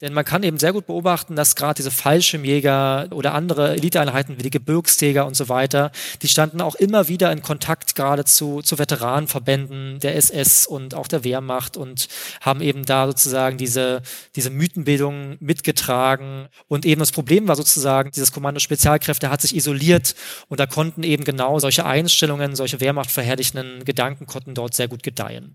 Denn 0.00 0.12
man 0.12 0.24
kann 0.24 0.42
eben 0.42 0.58
sehr 0.58 0.72
gut 0.72 0.86
beobachten, 0.86 1.36
dass 1.36 1.54
gerade 1.54 1.74
diese 1.76 1.92
Fallschirmjäger 1.92 3.08
oder 3.12 3.32
andere 3.32 3.74
Eliteeinheiten 3.74 4.38
wie 4.38 4.42
die 4.42 4.50
Gebirgsträger 4.50 5.24
und 5.24 5.36
so 5.36 5.48
weiter, 5.48 5.92
die 6.20 6.28
standen 6.28 6.60
auch 6.60 6.74
immer 6.74 7.06
wieder 7.06 7.30
in 7.30 7.42
Kontakt 7.42 7.94
gerade 7.94 8.24
zu, 8.24 8.60
zu 8.60 8.78
Veteranenverbänden 8.78 10.00
der 10.00 10.16
SS 10.16 10.66
und 10.66 10.94
auch 10.94 11.06
der 11.06 11.22
Wehrmacht 11.22 11.76
und 11.76 12.08
haben 12.40 12.60
eben 12.60 12.84
da 12.84 13.06
sozusagen 13.06 13.56
diese, 13.56 14.02
diese 14.34 14.50
Mythenbildung 14.50 15.36
mitgetragen. 15.38 16.48
Und 16.66 16.86
eben 16.86 16.98
das 16.98 17.12
Problem 17.12 17.46
war 17.46 17.54
sozusagen, 17.54 18.10
dieses 18.10 18.32
Kommando 18.32 18.58
Spezialkräfte 18.58 19.30
hat 19.30 19.42
sich 19.42 19.54
isoliert 19.54 20.16
und 20.48 20.58
da 20.58 20.66
konnten 20.66 21.04
eben 21.04 21.22
genau 21.22 21.60
solche 21.60 21.86
Einstellungen, 21.86 22.56
solche 22.56 22.80
Wehrmachtverherrlichenden 22.80 23.84
Gedanken 23.84 24.26
konnten 24.26 24.54
dort 24.54 24.74
sehr 24.74 24.88
gut 24.88 25.04
gedeihen 25.04 25.54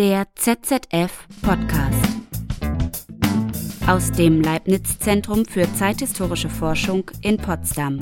der 0.00 0.26
ZZF 0.34 1.28
Podcast. 1.42 2.08
Aus 3.86 4.10
dem 4.10 4.40
Leibniz 4.40 4.98
Zentrum 4.98 5.44
für 5.44 5.70
zeithistorische 5.74 6.48
Forschung 6.48 7.10
in 7.20 7.36
Potsdam. 7.36 7.98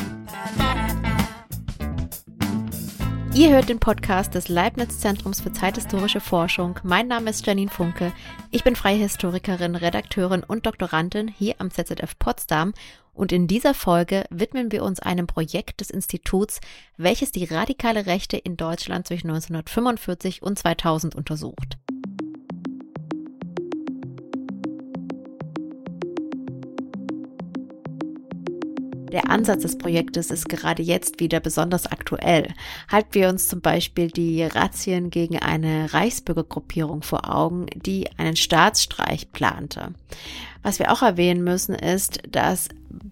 Ihr 3.35 3.51
hört 3.51 3.69
den 3.69 3.81
Podcast 3.81 4.37
des 4.37 4.49
Leibniz 4.49 5.01
Zentrums 5.01 5.41
für 5.41 5.51
zeithistorische 5.51 6.21
Forschung. 6.21 6.79
Mein 6.85 7.09
Name 7.09 7.31
ist 7.31 7.45
Janine 7.45 7.71
Funke. 7.71 8.13
Ich 8.53 8.63
bin 8.63 8.77
freie 8.77 8.99
Historikerin, 8.99 9.75
Redakteurin 9.75 10.45
und 10.45 10.67
Doktorandin 10.67 11.27
hier 11.27 11.57
am 11.59 11.73
ZZF 11.73 12.17
Potsdam 12.21 12.75
und 13.19 13.33
in 13.33 13.49
dieser 13.49 13.75
Folge 13.75 14.25
widmen 14.31 14.71
wir 14.71 14.85
uns 14.85 15.01
einem 15.01 15.27
Projekt 15.27 15.81
des 15.81 15.91
Instituts, 15.91 16.61
welches 16.97 17.33
die 17.33 17.47
radikale 17.47 18.07
Rechte 18.07 18.37
in 18.37 18.57
Deutschland 18.57 19.09
zwischen 19.09 19.29
1945 19.31 20.41
und 20.43 20.57
2000 20.57 21.17
untersucht. 21.17 21.79
Der 29.13 29.31
Ansatz 29.31 29.63
des 29.63 29.79
Projektes 29.79 30.31
ist 30.31 30.49
gerade 30.49 30.83
jetzt 30.83 31.21
wieder 31.21 31.41
besonders 31.41 31.87
aktuell. 31.87 32.53
Halten 32.91 33.15
wir 33.15 33.29
uns 33.29 33.49
zum 33.49 33.61
Beispiel 33.61 34.11
die 34.11 34.43
Razzien 34.43 35.11
gegen 35.11 35.39
eine 35.39 35.93
Reichsbürgergruppierung 35.93 37.03
vor 37.03 37.35
Augen, 37.35 37.67
die 37.75 38.09
einen 38.19 38.37
Staatsstreich 38.37 39.33
plante. 39.33 39.95
Was 40.63 40.79
wir 40.79 40.93
auch 40.93 41.03
erwähnen 41.03 41.45
müssen, 41.45 41.75
ist, 41.75 42.21
dass 42.31 42.69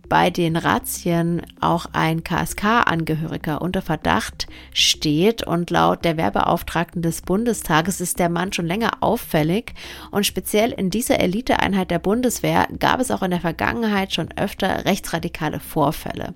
bei 0.09 0.31
den 0.31 0.57
Razzien 0.57 1.43
auch 1.61 1.87
ein 1.93 2.23
KSK-Angehöriger 2.23 3.61
unter 3.61 3.83
Verdacht 3.83 4.47
steht 4.73 5.43
und 5.43 5.71
laut 5.71 6.05
der 6.05 6.17
Werbeauftragten 6.17 7.03
des 7.03 7.23
Bundestages 7.23 8.01
ist 8.01 8.19
der 8.19 8.29
Mann 8.29 8.53
schon 8.53 8.67
länger 8.67 8.99
auffällig 9.01 9.75
und 10.11 10.27
speziell 10.27 10.73
in 10.73 10.91
dieser 10.91 11.21
Eliteeinheit 11.21 11.91
der 11.91 11.99
Bundeswehr 11.99 12.69
gab 12.79 13.01
es 13.01 13.11
auch 13.11 13.23
in 13.23 13.31
der 13.31 13.41
Vergangenheit 13.41 14.15
schon 14.15 14.29
öfter 14.37 14.85
rechtsradikale 14.85 15.61
Vorfälle. 15.61 16.35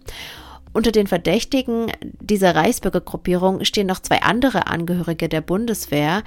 Unter 0.73 0.93
den 0.93 1.09
Verdächtigen 1.09 1.91
dieser 2.21 2.55
Reichsbürgergruppierung 2.55 3.65
stehen 3.65 3.89
noch 3.89 4.01
zwei 4.01 4.23
andere 4.23 4.69
Angehörige 4.69 5.29
der 5.29 5.41
Bundeswehr 5.41 6.23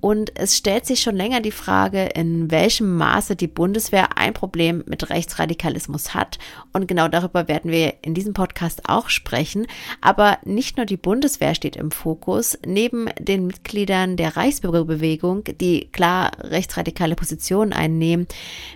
und 0.00 0.38
es 0.38 0.56
stellt 0.56 0.86
sich 0.86 1.00
schon 1.00 1.16
länger 1.16 1.40
die 1.40 1.50
Frage, 1.50 2.04
in 2.14 2.50
welchem 2.50 2.96
Maße 2.96 3.34
die 3.34 3.46
Bundeswehr 3.46 4.18
ein 4.18 4.34
Problem 4.34 4.84
mit 4.86 5.08
Rechtsradikalismus 5.08 6.14
hat. 6.14 6.38
Und 6.72 6.86
genau 6.86 7.08
darüber 7.08 7.48
werden 7.48 7.70
wir 7.70 7.94
in 8.02 8.14
diesem 8.14 8.34
Podcast 8.34 8.82
auch 8.88 9.08
sprechen. 9.08 9.66
Aber 10.02 10.38
nicht 10.44 10.76
nur 10.76 10.86
die 10.86 10.98
Bundeswehr 10.98 11.54
steht 11.54 11.76
im 11.76 11.90
Fokus. 11.90 12.58
Neben 12.64 13.08
den 13.18 13.46
Mitgliedern 13.46 14.16
der 14.16 14.36
Reichsbürgerbewegung, 14.36 15.44
die 15.60 15.88
klar 15.90 16.32
rechtsradikale 16.40 17.16
Positionen 17.16 17.72
einnehmen, 17.72 18.26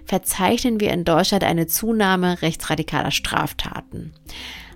verzeichnen 0.07 0.81
wir 0.81 0.91
in 0.91 1.05
Deutschland 1.05 1.45
eine 1.45 1.67
Zunahme 1.67 2.41
rechtsradikaler 2.41 3.11
Straftaten. 3.11 4.15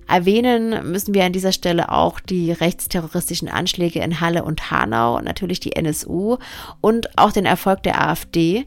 Erwähnen 0.06 0.90
müssen 0.90 1.14
wir 1.14 1.24
an 1.24 1.32
dieser 1.32 1.52
Stelle 1.52 1.90
auch 1.90 2.20
die 2.20 2.52
rechtsterroristischen 2.52 3.48
Anschläge 3.48 4.00
in 4.00 4.20
Halle 4.20 4.44
und 4.44 4.70
Hanau, 4.70 5.20
natürlich 5.20 5.60
die 5.60 5.76
NSU 5.76 6.36
und 6.80 7.18
auch 7.18 7.32
den 7.32 7.46
Erfolg 7.46 7.82
der 7.82 8.06
AfD. 8.06 8.66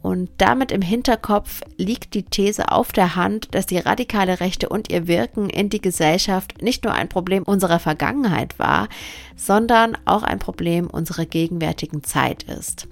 Und 0.00 0.30
damit 0.38 0.70
im 0.70 0.80
Hinterkopf 0.80 1.62
liegt 1.76 2.14
die 2.14 2.22
These 2.22 2.70
auf 2.70 2.92
der 2.92 3.16
Hand, 3.16 3.48
dass 3.54 3.66
die 3.66 3.78
radikale 3.78 4.38
Rechte 4.40 4.68
und 4.68 4.90
ihr 4.92 5.08
Wirken 5.08 5.50
in 5.50 5.70
die 5.70 5.80
Gesellschaft 5.80 6.62
nicht 6.62 6.84
nur 6.84 6.94
ein 6.94 7.08
Problem 7.08 7.42
unserer 7.42 7.80
Vergangenheit 7.80 8.58
war, 8.58 8.88
sondern 9.34 9.98
auch 10.04 10.22
ein 10.22 10.38
Problem 10.38 10.86
unserer 10.86 11.26
gegenwärtigen 11.26 12.04
Zeit 12.04 12.44
ist. 12.44 12.86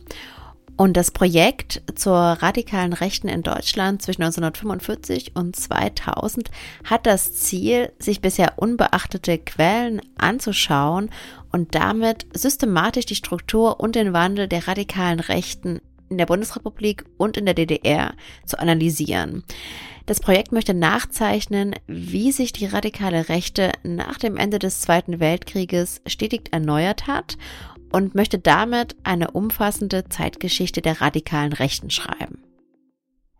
Und 0.76 0.98
das 0.98 1.10
Projekt 1.10 1.82
zur 1.94 2.14
radikalen 2.14 2.92
Rechten 2.92 3.28
in 3.28 3.42
Deutschland 3.42 4.02
zwischen 4.02 4.22
1945 4.22 5.34
und 5.34 5.56
2000 5.56 6.50
hat 6.84 7.06
das 7.06 7.34
Ziel, 7.34 7.92
sich 7.98 8.20
bisher 8.20 8.54
unbeachtete 8.56 9.38
Quellen 9.38 10.02
anzuschauen 10.18 11.10
und 11.50 11.74
damit 11.74 12.26
systematisch 12.34 13.06
die 13.06 13.14
Struktur 13.14 13.80
und 13.80 13.94
den 13.96 14.12
Wandel 14.12 14.48
der 14.48 14.68
radikalen 14.68 15.20
Rechten 15.20 15.80
in 16.10 16.18
der 16.18 16.26
Bundesrepublik 16.26 17.04
und 17.16 17.38
in 17.38 17.46
der 17.46 17.54
DDR 17.54 18.12
zu 18.44 18.58
analysieren. 18.58 19.44
Das 20.04 20.20
Projekt 20.20 20.52
möchte 20.52 20.72
nachzeichnen, 20.72 21.74
wie 21.88 22.30
sich 22.30 22.52
die 22.52 22.66
radikale 22.66 23.28
Rechte 23.28 23.72
nach 23.82 24.18
dem 24.18 24.36
Ende 24.36 24.60
des 24.60 24.82
Zweiten 24.82 25.18
Weltkrieges 25.18 26.00
stetig 26.06 26.52
erneuert 26.52 27.08
hat 27.08 27.36
und 27.92 28.14
möchte 28.14 28.38
damit 28.38 28.96
eine 29.04 29.30
umfassende 29.30 30.08
Zeitgeschichte 30.08 30.82
der 30.82 31.00
radikalen 31.00 31.52
Rechten 31.52 31.90
schreiben. 31.90 32.42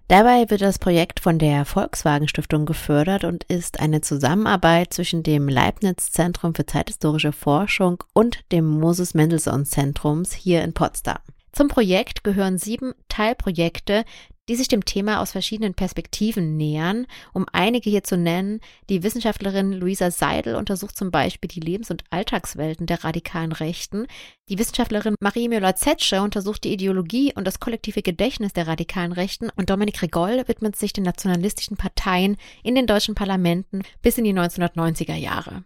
Dabei 0.08 0.48
wird 0.50 0.60
das 0.60 0.78
Projekt 0.78 1.18
von 1.18 1.40
der 1.40 1.64
Volkswagen 1.64 2.28
Stiftung 2.28 2.64
gefördert 2.64 3.24
und 3.24 3.42
ist 3.44 3.80
eine 3.80 4.02
Zusammenarbeit 4.02 4.94
zwischen 4.94 5.24
dem 5.24 5.48
Leibniz 5.48 6.12
Zentrum 6.12 6.54
für 6.54 6.64
zeithistorische 6.64 7.32
Forschung 7.32 8.04
und 8.12 8.40
dem 8.52 8.66
Moses 8.66 9.14
Mendelssohn 9.14 9.64
Zentrums 9.64 10.32
hier 10.32 10.62
in 10.62 10.74
Potsdam. 10.74 11.18
Zum 11.50 11.66
Projekt 11.66 12.22
gehören 12.22 12.58
sieben 12.58 12.92
Teilprojekte, 13.08 14.04
die 14.48 14.56
sich 14.56 14.68
dem 14.68 14.84
Thema 14.84 15.20
aus 15.20 15.32
verschiedenen 15.32 15.74
Perspektiven 15.74 16.56
nähern. 16.56 17.06
Um 17.32 17.46
einige 17.52 17.90
hier 17.90 18.04
zu 18.04 18.16
nennen, 18.16 18.60
die 18.88 19.02
Wissenschaftlerin 19.02 19.72
Luisa 19.72 20.10
Seidel 20.10 20.56
untersucht 20.56 20.96
zum 20.96 21.10
Beispiel 21.10 21.48
die 21.48 21.60
Lebens- 21.60 21.90
und 21.90 22.04
Alltagswelten 22.10 22.86
der 22.86 23.04
radikalen 23.04 23.52
Rechten. 23.52 24.06
Die 24.48 24.58
Wissenschaftlerin 24.58 25.16
Marie 25.20 25.48
Müller-Zetsche 25.48 26.22
untersucht 26.22 26.64
die 26.64 26.72
Ideologie 26.72 27.32
und 27.34 27.46
das 27.46 27.60
kollektive 27.60 28.02
Gedächtnis 28.02 28.52
der 28.52 28.66
radikalen 28.66 29.12
Rechten 29.12 29.50
und 29.56 29.70
Dominik 29.70 30.02
Regoll 30.02 30.44
widmet 30.46 30.76
sich 30.76 30.92
den 30.92 31.04
nationalistischen 31.04 31.76
Parteien 31.76 32.36
in 32.62 32.74
den 32.74 32.86
deutschen 32.86 33.14
Parlamenten 33.14 33.82
bis 34.02 34.18
in 34.18 34.24
die 34.24 34.34
1990er 34.34 35.16
Jahre. 35.16 35.64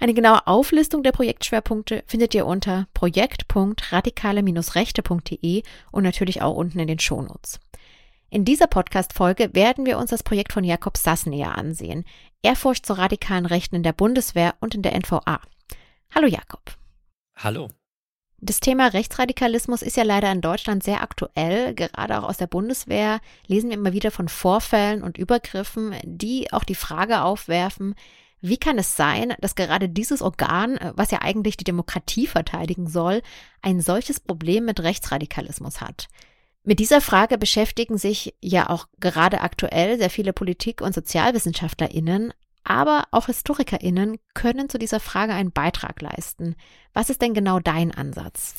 Eine 0.00 0.14
genaue 0.14 0.46
Auflistung 0.46 1.02
der 1.02 1.10
Projektschwerpunkte 1.10 2.04
findet 2.06 2.32
ihr 2.34 2.46
unter 2.46 2.86
projekt.radikale-rechte.de 2.94 5.62
und 5.90 6.04
natürlich 6.04 6.40
auch 6.40 6.54
unten 6.54 6.78
in 6.78 6.86
den 6.86 7.00
Shownotes. 7.00 7.58
In 8.30 8.44
dieser 8.44 8.66
Podcast-Folge 8.66 9.54
werden 9.54 9.86
wir 9.86 9.96
uns 9.96 10.10
das 10.10 10.22
Projekt 10.22 10.52
von 10.52 10.62
Jakob 10.62 10.98
Sass 10.98 11.24
näher 11.24 11.56
ansehen. 11.56 12.04
Er 12.42 12.56
forscht 12.56 12.84
zu 12.84 12.92
radikalen 12.92 13.46
Rechten 13.46 13.76
in 13.76 13.82
der 13.82 13.94
Bundeswehr 13.94 14.54
und 14.60 14.74
in 14.74 14.82
der 14.82 14.94
NVA. 14.94 15.40
Hallo 16.14 16.26
Jakob. 16.26 16.76
Hallo. 17.36 17.70
Das 18.40 18.60
Thema 18.60 18.88
Rechtsradikalismus 18.88 19.80
ist 19.80 19.96
ja 19.96 20.02
leider 20.02 20.30
in 20.30 20.42
Deutschland 20.42 20.82
sehr 20.82 21.02
aktuell. 21.02 21.74
Gerade 21.74 22.18
auch 22.18 22.28
aus 22.28 22.36
der 22.36 22.46
Bundeswehr 22.48 23.20
lesen 23.46 23.70
wir 23.70 23.78
immer 23.78 23.94
wieder 23.94 24.10
von 24.10 24.28
Vorfällen 24.28 25.02
und 25.02 25.16
Übergriffen, 25.16 25.94
die 26.04 26.52
auch 26.52 26.64
die 26.64 26.74
Frage 26.74 27.22
aufwerfen, 27.22 27.94
wie 28.42 28.58
kann 28.58 28.78
es 28.78 28.94
sein, 28.94 29.34
dass 29.40 29.54
gerade 29.54 29.88
dieses 29.88 30.20
Organ, 30.20 30.78
was 30.94 31.10
ja 31.10 31.22
eigentlich 31.22 31.56
die 31.56 31.64
Demokratie 31.64 32.26
verteidigen 32.26 32.88
soll, 32.88 33.22
ein 33.62 33.80
solches 33.80 34.20
Problem 34.20 34.66
mit 34.66 34.80
Rechtsradikalismus 34.80 35.80
hat? 35.80 36.08
Mit 36.64 36.80
dieser 36.80 37.00
Frage 37.00 37.38
beschäftigen 37.38 37.98
sich 37.98 38.34
ja 38.40 38.68
auch 38.68 38.88
gerade 39.00 39.40
aktuell 39.40 39.98
sehr 39.98 40.10
viele 40.10 40.32
Politik- 40.32 40.80
und 40.80 40.94
Sozialwissenschaftlerinnen, 40.94 42.32
aber 42.64 43.04
auch 43.10 43.26
Historikerinnen 43.26 44.18
können 44.34 44.68
zu 44.68 44.78
dieser 44.78 45.00
Frage 45.00 45.32
einen 45.32 45.52
Beitrag 45.52 46.02
leisten. 46.02 46.54
Was 46.92 47.08
ist 47.08 47.22
denn 47.22 47.32
genau 47.32 47.60
dein 47.60 47.94
Ansatz? 47.94 48.54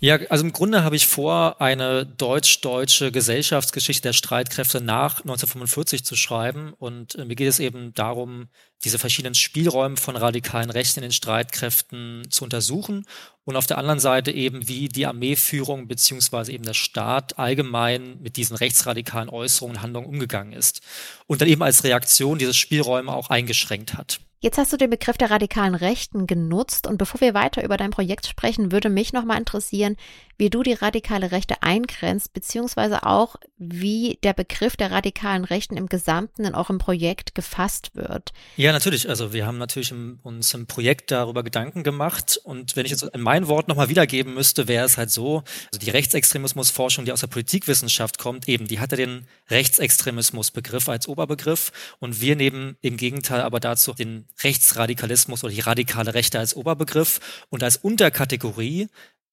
Ja, 0.00 0.16
also 0.28 0.44
im 0.44 0.52
Grunde 0.52 0.84
habe 0.84 0.94
ich 0.94 1.08
vor, 1.08 1.60
eine 1.60 2.06
deutsch-deutsche 2.06 3.10
Gesellschaftsgeschichte 3.10 4.02
der 4.02 4.12
Streitkräfte 4.12 4.80
nach 4.80 5.20
1945 5.22 6.04
zu 6.04 6.14
schreiben. 6.14 6.72
Und 6.78 7.16
äh, 7.16 7.24
mir 7.24 7.34
geht 7.34 7.48
es 7.48 7.58
eben 7.58 7.94
darum, 7.94 8.48
diese 8.84 9.00
verschiedenen 9.00 9.34
Spielräume 9.34 9.96
von 9.96 10.14
radikalen 10.14 10.70
Rechten 10.70 11.00
in 11.00 11.06
den 11.06 11.12
Streitkräften 11.12 12.28
zu 12.30 12.44
untersuchen 12.44 13.06
und 13.48 13.56
auf 13.56 13.66
der 13.66 13.78
anderen 13.78 13.98
Seite 13.98 14.30
eben, 14.30 14.68
wie 14.68 14.88
die 14.88 15.06
Armeeführung 15.06 15.88
beziehungsweise 15.88 16.52
eben 16.52 16.64
der 16.64 16.74
Staat 16.74 17.38
allgemein 17.38 18.20
mit 18.20 18.36
diesen 18.36 18.54
rechtsradikalen 18.54 19.30
Äußerungen 19.30 19.76
und 19.78 19.82
Handlungen 19.82 20.06
umgegangen 20.06 20.52
ist 20.52 20.82
und 21.26 21.40
dann 21.40 21.48
eben 21.48 21.62
als 21.62 21.82
Reaktion 21.82 22.36
diese 22.36 22.52
Spielräume 22.52 23.10
auch 23.10 23.30
eingeschränkt 23.30 23.94
hat. 23.94 24.20
Jetzt 24.40 24.58
hast 24.58 24.70
du 24.74 24.76
den 24.76 24.90
Begriff 24.90 25.16
der 25.16 25.30
radikalen 25.30 25.74
Rechten 25.74 26.26
genutzt 26.26 26.86
und 26.86 26.98
bevor 26.98 27.22
wir 27.22 27.32
weiter 27.32 27.64
über 27.64 27.78
dein 27.78 27.90
Projekt 27.90 28.26
sprechen, 28.26 28.70
würde 28.70 28.90
mich 28.90 29.14
nochmal 29.14 29.38
interessieren, 29.38 29.96
wie 30.38 30.50
du 30.50 30.62
die 30.62 30.72
radikale 30.72 31.32
Rechte 31.32 31.62
eingrenzt, 31.62 32.32
beziehungsweise 32.32 33.02
auch, 33.02 33.36
wie 33.58 34.18
der 34.22 34.32
Begriff 34.32 34.76
der 34.76 34.92
radikalen 34.92 35.44
Rechten 35.44 35.76
im 35.76 35.88
Gesamten 35.88 36.44
in 36.44 36.54
eurem 36.54 36.78
Projekt 36.78 37.34
gefasst 37.34 37.90
wird. 37.94 38.32
Ja, 38.56 38.70
natürlich. 38.70 39.08
Also 39.08 39.32
wir 39.32 39.46
haben 39.46 39.58
natürlich 39.58 39.90
im, 39.90 40.20
uns 40.22 40.54
im 40.54 40.66
Projekt 40.66 41.10
darüber 41.10 41.42
Gedanken 41.42 41.82
gemacht. 41.82 42.40
Und 42.44 42.76
wenn 42.76 42.86
ich 42.86 42.92
jetzt 42.92 43.02
in 43.02 43.20
mein 43.20 43.48
Wort 43.48 43.66
nochmal 43.66 43.88
wiedergeben 43.88 44.32
müsste, 44.32 44.68
wäre 44.68 44.86
es 44.86 44.96
halt 44.96 45.10
so, 45.10 45.42
also 45.72 45.80
die 45.82 45.90
Rechtsextremismusforschung, 45.90 47.04
die 47.04 47.12
aus 47.12 47.20
der 47.20 47.26
Politikwissenschaft 47.26 48.18
kommt, 48.18 48.48
eben, 48.48 48.68
die 48.68 48.78
hatte 48.78 48.94
den 48.94 49.26
Rechtsextremismusbegriff 49.50 50.88
als 50.88 51.08
Oberbegriff. 51.08 51.72
Und 51.98 52.20
wir 52.20 52.36
nehmen 52.36 52.76
im 52.80 52.96
Gegenteil 52.96 53.40
aber 53.40 53.58
dazu 53.58 53.92
den 53.92 54.28
Rechtsradikalismus 54.44 55.42
oder 55.42 55.52
die 55.52 55.60
radikale 55.60 56.14
Rechte 56.14 56.38
als 56.38 56.54
Oberbegriff 56.54 57.46
und 57.50 57.64
als 57.64 57.76
Unterkategorie 57.76 58.88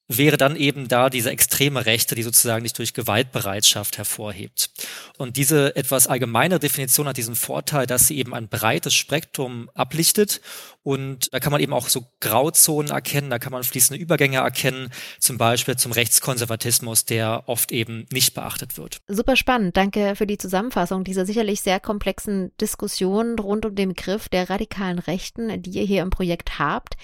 wäre 0.07 0.37
dann 0.37 0.55
eben 0.55 0.87
da 0.87 1.09
diese 1.09 1.31
extreme 1.31 1.85
Rechte, 1.85 2.15
die 2.15 2.23
sozusagen 2.23 2.63
nicht 2.63 2.77
durch 2.77 2.93
Gewaltbereitschaft 2.93 3.97
hervorhebt. 3.97 4.69
Und 5.17 5.37
diese 5.37 5.75
etwas 5.75 6.07
allgemeine 6.07 6.59
Definition 6.59 7.07
hat 7.07 7.17
diesen 7.17 7.35
Vorteil, 7.35 7.87
dass 7.87 8.07
sie 8.07 8.17
eben 8.17 8.33
ein 8.33 8.47
breites 8.47 8.93
Spektrum 8.93 9.69
ablichtet 9.73 10.41
und 10.85 11.33
da 11.33 11.39
kann 11.39 11.51
man 11.51 11.61
eben 11.61 11.73
auch 11.73 11.89
so 11.89 12.05
Grauzonen 12.19 12.91
erkennen, 12.91 13.31
da 13.31 13.39
kann 13.39 13.51
man 13.51 13.63
fließende 13.63 13.99
Übergänge 13.99 14.37
erkennen, 14.37 14.91
zum 15.19 15.39
Beispiel 15.39 15.75
zum 15.77 15.91
Rechtskonservatismus, 15.91 17.05
der 17.05 17.43
oft 17.47 17.71
eben 17.71 18.05
nicht 18.11 18.35
beachtet 18.35 18.77
wird. 18.77 18.99
Super 19.07 19.35
spannend. 19.35 19.75
Danke 19.75 20.15
für 20.15 20.27
die 20.27 20.37
Zusammenfassung 20.37 21.03
dieser 21.03 21.25
sicherlich 21.25 21.61
sehr 21.61 21.79
komplexen 21.79 22.51
Diskussion 22.61 23.39
rund 23.39 23.65
um 23.65 23.73
den 23.73 23.89
Begriff 23.89 24.29
der 24.29 24.47
radikalen 24.47 24.99
Rechten, 24.99 25.59
die 25.63 25.71
ihr 25.71 25.85
hier 25.85 26.03
im 26.03 26.11
Projekt 26.11 26.59
habt. 26.59 26.97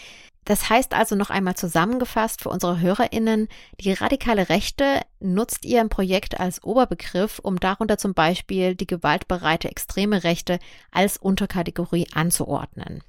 Das 0.45 0.69
heißt 0.69 0.93
also 0.93 1.15
noch 1.15 1.29
einmal 1.29 1.55
zusammengefasst 1.55 2.41
für 2.41 2.49
unsere 2.49 2.79
Hörerinnen, 2.79 3.47
die 3.79 3.93
radikale 3.93 4.49
Rechte 4.49 5.01
nutzt 5.19 5.65
ihr 5.65 5.81
im 5.81 5.89
Projekt 5.89 6.39
als 6.39 6.63
Oberbegriff, 6.63 7.39
um 7.39 7.59
darunter 7.59 7.97
zum 7.97 8.13
Beispiel 8.13 8.75
die 8.75 8.87
gewaltbereite 8.87 9.69
extreme 9.69 10.23
Rechte 10.23 10.59
als 10.91 11.17
Unterkategorie 11.17 12.07
anzuordnen. 12.13 13.03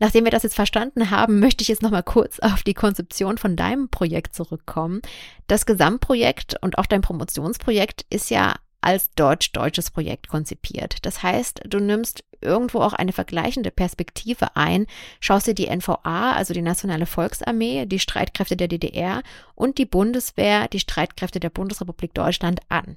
Nachdem 0.00 0.24
wir 0.24 0.30
das 0.30 0.42
jetzt 0.42 0.56
verstanden 0.56 1.10
haben, 1.10 1.38
möchte 1.40 1.62
ich 1.62 1.68
jetzt 1.68 1.82
nochmal 1.82 2.02
kurz 2.02 2.40
auf 2.40 2.62
die 2.62 2.74
Konzeption 2.74 3.38
von 3.38 3.56
deinem 3.56 3.88
Projekt 3.88 4.34
zurückkommen. 4.34 5.02
Das 5.46 5.66
Gesamtprojekt 5.66 6.56
und 6.62 6.78
auch 6.78 6.86
dein 6.86 7.02
Promotionsprojekt 7.02 8.06
ist 8.10 8.30
ja 8.30 8.54
als 8.80 9.10
deutsch-deutsches 9.12 9.90
Projekt 9.90 10.28
konzipiert. 10.28 10.98
Das 11.02 11.22
heißt, 11.22 11.62
du 11.66 11.80
nimmst 11.80 12.24
irgendwo 12.40 12.80
auch 12.80 12.92
eine 12.92 13.12
vergleichende 13.12 13.70
Perspektive 13.70 14.56
ein, 14.56 14.86
schaust 15.20 15.46
dir 15.46 15.54
die 15.54 15.68
NVA, 15.74 16.32
also 16.32 16.54
die 16.54 16.62
Nationale 16.62 17.06
Volksarmee, 17.06 17.86
die 17.86 17.98
Streitkräfte 17.98 18.56
der 18.56 18.68
DDR 18.68 19.22
und 19.54 19.78
die 19.78 19.86
Bundeswehr, 19.86 20.68
die 20.68 20.80
Streitkräfte 20.80 21.40
der 21.40 21.50
Bundesrepublik 21.50 22.14
Deutschland 22.14 22.60
an. 22.68 22.96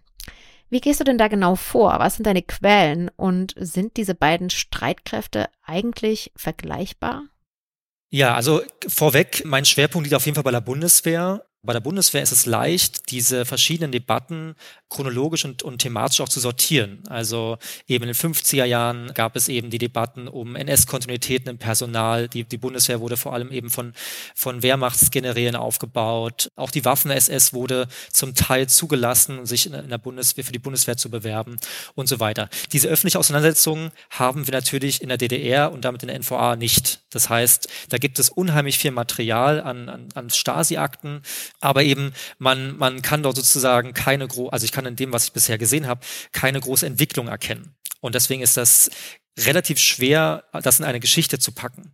Wie 0.69 0.79
gehst 0.79 1.01
du 1.01 1.03
denn 1.03 1.17
da 1.17 1.27
genau 1.27 1.55
vor? 1.55 1.99
Was 1.99 2.15
sind 2.15 2.25
deine 2.25 2.43
Quellen 2.43 3.09
und 3.17 3.53
sind 3.57 3.97
diese 3.97 4.15
beiden 4.15 4.49
Streitkräfte 4.49 5.49
eigentlich 5.63 6.31
vergleichbar? 6.37 7.23
Ja, 8.09 8.35
also 8.35 8.61
vorweg, 8.87 9.43
mein 9.45 9.65
Schwerpunkt 9.65 10.05
liegt 10.05 10.15
auf 10.15 10.25
jeden 10.25 10.35
Fall 10.35 10.43
bei 10.43 10.51
der 10.51 10.61
Bundeswehr. 10.61 11.45
Bei 11.63 11.73
der 11.73 11.79
Bundeswehr 11.81 12.23
ist 12.23 12.31
es 12.31 12.45
leicht, 12.45 13.11
diese 13.11 13.45
verschiedenen 13.45 13.91
Debatten 13.91 14.55
chronologisch 14.91 15.45
und, 15.45 15.63
und 15.63 15.79
thematisch 15.79 16.21
auch 16.21 16.29
zu 16.29 16.39
sortieren. 16.39 16.99
Also 17.09 17.57
eben 17.87 18.03
in 18.03 18.13
den 18.13 18.15
50er 18.15 18.65
Jahren 18.65 19.13
gab 19.13 19.35
es 19.35 19.47
eben 19.47 19.69
die 19.69 19.77
Debatten 19.77 20.27
um 20.27 20.55
NS-Kontinuitäten 20.55 21.49
im 21.49 21.57
Personal. 21.57 22.27
Die, 22.27 22.43
die 22.43 22.57
Bundeswehr 22.57 22.99
wurde 22.99 23.17
vor 23.17 23.33
allem 23.33 23.51
eben 23.51 23.69
von, 23.69 23.93
von 24.35 24.61
Wehrmachtsgenerälen 24.61 25.55
aufgebaut. 25.55 26.49
Auch 26.55 26.71
die 26.71 26.85
Waffen-SS 26.85 27.53
wurde 27.53 27.87
zum 28.11 28.35
Teil 28.35 28.67
zugelassen, 28.67 29.45
sich 29.45 29.65
in, 29.65 29.89
der 29.89 29.97
Bundeswehr, 29.97 30.43
für 30.43 30.51
die 30.51 30.59
Bundeswehr 30.59 30.97
zu 30.97 31.09
bewerben 31.09 31.57
und 31.95 32.07
so 32.07 32.19
weiter. 32.19 32.49
Diese 32.73 32.89
öffentliche 32.89 33.17
Auseinandersetzungen 33.17 33.91
haben 34.09 34.45
wir 34.45 34.53
natürlich 34.53 35.01
in 35.01 35.07
der 35.07 35.17
DDR 35.17 35.71
und 35.71 35.85
damit 35.85 36.03
in 36.03 36.09
der 36.09 36.19
NVA 36.19 36.57
nicht. 36.57 36.99
Das 37.11 37.29
heißt, 37.29 37.67
da 37.89 37.97
gibt 37.97 38.19
es 38.19 38.29
unheimlich 38.29 38.77
viel 38.77 38.91
Material 38.91 39.61
an, 39.61 39.87
an, 39.87 40.09
an 40.15 40.29
Stasi-Akten, 40.29 41.21
aber 41.61 41.83
eben 41.83 42.11
man, 42.39 42.77
man 42.77 43.01
kann 43.01 43.23
dort 43.23 43.37
sozusagen 43.37 43.93
keine 43.93 44.27
also 44.51 44.65
ich 44.65 44.71
kann 44.71 44.80
in 44.85 44.95
dem, 44.95 45.13
was 45.13 45.25
ich 45.25 45.33
bisher 45.33 45.57
gesehen 45.57 45.87
habe, 45.87 46.01
keine 46.31 46.59
große 46.59 46.85
Entwicklung 46.85 47.27
erkennen. 47.27 47.75
Und 47.99 48.15
deswegen 48.15 48.41
ist 48.41 48.57
das 48.57 48.89
relativ 49.39 49.79
schwer, 49.79 50.43
das 50.51 50.79
in 50.79 50.85
eine 50.85 50.99
Geschichte 50.99 51.39
zu 51.39 51.51
packen. 51.51 51.93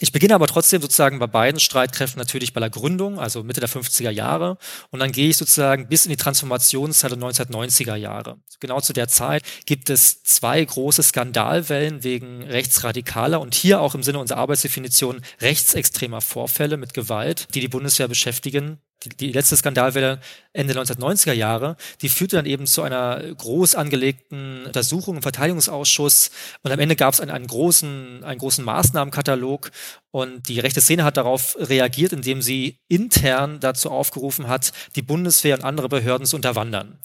Ich 0.00 0.10
beginne 0.10 0.34
aber 0.34 0.46
trotzdem 0.46 0.80
sozusagen 0.80 1.18
bei 1.18 1.26
beiden 1.26 1.60
Streitkräften 1.60 2.18
natürlich 2.18 2.52
bei 2.52 2.60
der 2.60 2.70
Gründung, 2.70 3.20
also 3.20 3.44
Mitte 3.44 3.60
der 3.60 3.68
50er 3.68 4.10
Jahre. 4.10 4.56
Und 4.90 5.00
dann 5.00 5.12
gehe 5.12 5.28
ich 5.28 5.36
sozusagen 5.36 5.86
bis 5.88 6.06
in 6.06 6.10
die 6.10 6.16
Transformationszeit 6.16 7.12
der 7.12 7.18
1990er 7.18 7.94
Jahre. 7.94 8.38
Genau 8.58 8.80
zu 8.80 8.94
der 8.94 9.06
Zeit 9.08 9.44
gibt 9.66 9.90
es 9.90 10.24
zwei 10.24 10.64
große 10.64 11.02
Skandalwellen 11.02 12.02
wegen 12.02 12.42
rechtsradikaler 12.42 13.40
und 13.40 13.54
hier 13.54 13.80
auch 13.80 13.94
im 13.94 14.02
Sinne 14.02 14.18
unserer 14.18 14.38
Arbeitsdefinition 14.38 15.20
rechtsextremer 15.40 16.20
Vorfälle 16.20 16.78
mit 16.78 16.94
Gewalt, 16.94 17.48
die 17.54 17.60
die 17.60 17.68
Bundeswehr 17.68 18.08
beschäftigen 18.08 18.80
die, 19.04 19.32
letzte 19.32 19.56
Skandalwelle 19.56 20.20
Ende 20.52 20.74
1990er 20.74 21.32
Jahre, 21.32 21.76
die 22.02 22.08
führte 22.08 22.36
dann 22.36 22.46
eben 22.46 22.66
zu 22.66 22.82
einer 22.82 23.20
groß 23.34 23.74
angelegten 23.74 24.66
Untersuchung 24.66 25.16
im 25.16 25.22
Verteidigungsausschuss 25.22 26.30
und 26.62 26.72
am 26.72 26.78
Ende 26.78 26.96
gab 26.96 27.14
es 27.14 27.20
einen, 27.20 27.30
einen, 27.30 27.46
großen, 27.46 28.22
einen 28.24 28.38
großen 28.38 28.64
Maßnahmenkatalog 28.64 29.70
und 30.10 30.48
die 30.48 30.60
rechte 30.60 30.80
Szene 30.80 31.04
hat 31.04 31.16
darauf 31.16 31.56
reagiert, 31.58 32.12
indem 32.12 32.42
sie 32.42 32.78
intern 32.88 33.60
dazu 33.60 33.90
aufgerufen 33.90 34.48
hat, 34.48 34.72
die 34.94 35.02
Bundeswehr 35.02 35.56
und 35.56 35.64
andere 35.64 35.88
Behörden 35.88 36.26
zu 36.26 36.36
unterwandern. 36.36 36.98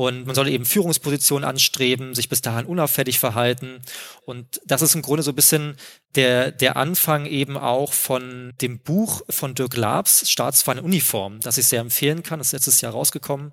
Und 0.00 0.24
man 0.24 0.34
soll 0.34 0.48
eben 0.48 0.64
Führungspositionen 0.64 1.46
anstreben, 1.46 2.14
sich 2.14 2.30
bis 2.30 2.40
dahin 2.40 2.64
unauffällig 2.64 3.18
verhalten. 3.18 3.82
Und 4.24 4.58
das 4.64 4.80
ist 4.80 4.94
im 4.94 5.02
Grunde 5.02 5.22
so 5.22 5.32
ein 5.32 5.34
bisschen 5.34 5.76
der, 6.14 6.52
der 6.52 6.78
Anfang 6.78 7.26
eben 7.26 7.58
auch 7.58 7.92
von 7.92 8.54
dem 8.62 8.78
Buch 8.78 9.20
von 9.28 9.54
Dirk 9.54 9.76
Labs, 9.76 10.30
Staatsfeinde 10.30 10.82
Uniform, 10.82 11.40
das 11.40 11.58
ich 11.58 11.66
sehr 11.66 11.82
empfehlen 11.82 12.22
kann. 12.22 12.38
Das 12.38 12.46
ist 12.46 12.52
letztes 12.54 12.80
Jahr 12.80 12.92
rausgekommen. 12.92 13.52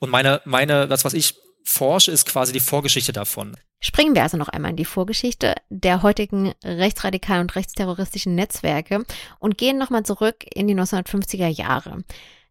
Und 0.00 0.10
meine, 0.10 0.42
meine, 0.44 0.88
das, 0.88 1.04
was 1.04 1.14
ich 1.14 1.36
forsche, 1.62 2.10
ist 2.10 2.26
quasi 2.26 2.52
die 2.52 2.58
Vorgeschichte 2.58 3.12
davon. 3.12 3.56
Springen 3.78 4.16
wir 4.16 4.24
also 4.24 4.36
noch 4.36 4.48
einmal 4.48 4.72
in 4.72 4.76
die 4.76 4.84
Vorgeschichte 4.84 5.54
der 5.68 6.02
heutigen 6.02 6.52
rechtsradikalen 6.64 7.42
und 7.42 7.54
rechtsterroristischen 7.54 8.34
Netzwerke 8.34 9.04
und 9.38 9.56
gehen 9.56 9.78
nochmal 9.78 10.02
zurück 10.02 10.44
in 10.52 10.66
die 10.66 10.74
1950er 10.74 11.46
Jahre. 11.46 12.02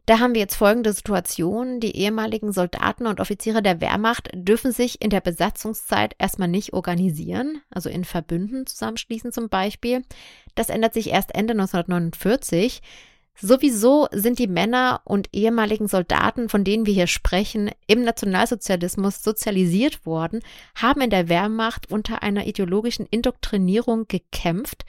Da 0.05 0.19
haben 0.19 0.35
wir 0.35 0.41
jetzt 0.41 0.55
folgende 0.55 0.93
Situation. 0.93 1.79
Die 1.79 1.95
ehemaligen 1.95 2.51
Soldaten 2.51 3.07
und 3.07 3.19
Offiziere 3.19 3.63
der 3.63 3.81
Wehrmacht 3.81 4.29
dürfen 4.33 4.71
sich 4.71 5.01
in 5.01 5.09
der 5.09 5.21
Besatzungszeit 5.21 6.15
erstmal 6.19 6.47
nicht 6.47 6.73
organisieren, 6.73 7.61
also 7.71 7.89
in 7.89 8.05
Verbünden 8.05 8.67
zusammenschließen 8.67 9.31
zum 9.31 9.49
Beispiel. 9.49 10.03
Das 10.53 10.69
ändert 10.69 10.93
sich 10.93 11.09
erst 11.09 11.33
Ende 11.33 11.53
1949. 11.53 12.81
Sowieso 13.37 14.07
sind 14.11 14.37
die 14.37 14.47
Männer 14.47 15.01
und 15.05 15.27
ehemaligen 15.33 15.87
Soldaten, 15.87 16.49
von 16.49 16.63
denen 16.63 16.85
wir 16.85 16.93
hier 16.93 17.07
sprechen, 17.07 17.71
im 17.87 18.03
Nationalsozialismus 18.03 19.23
sozialisiert 19.23 20.05
worden, 20.05 20.41
haben 20.75 21.01
in 21.01 21.09
der 21.09 21.29
Wehrmacht 21.29 21.91
unter 21.91 22.21
einer 22.21 22.45
ideologischen 22.45 23.07
Indoktrinierung 23.07 24.07
gekämpft 24.07 24.85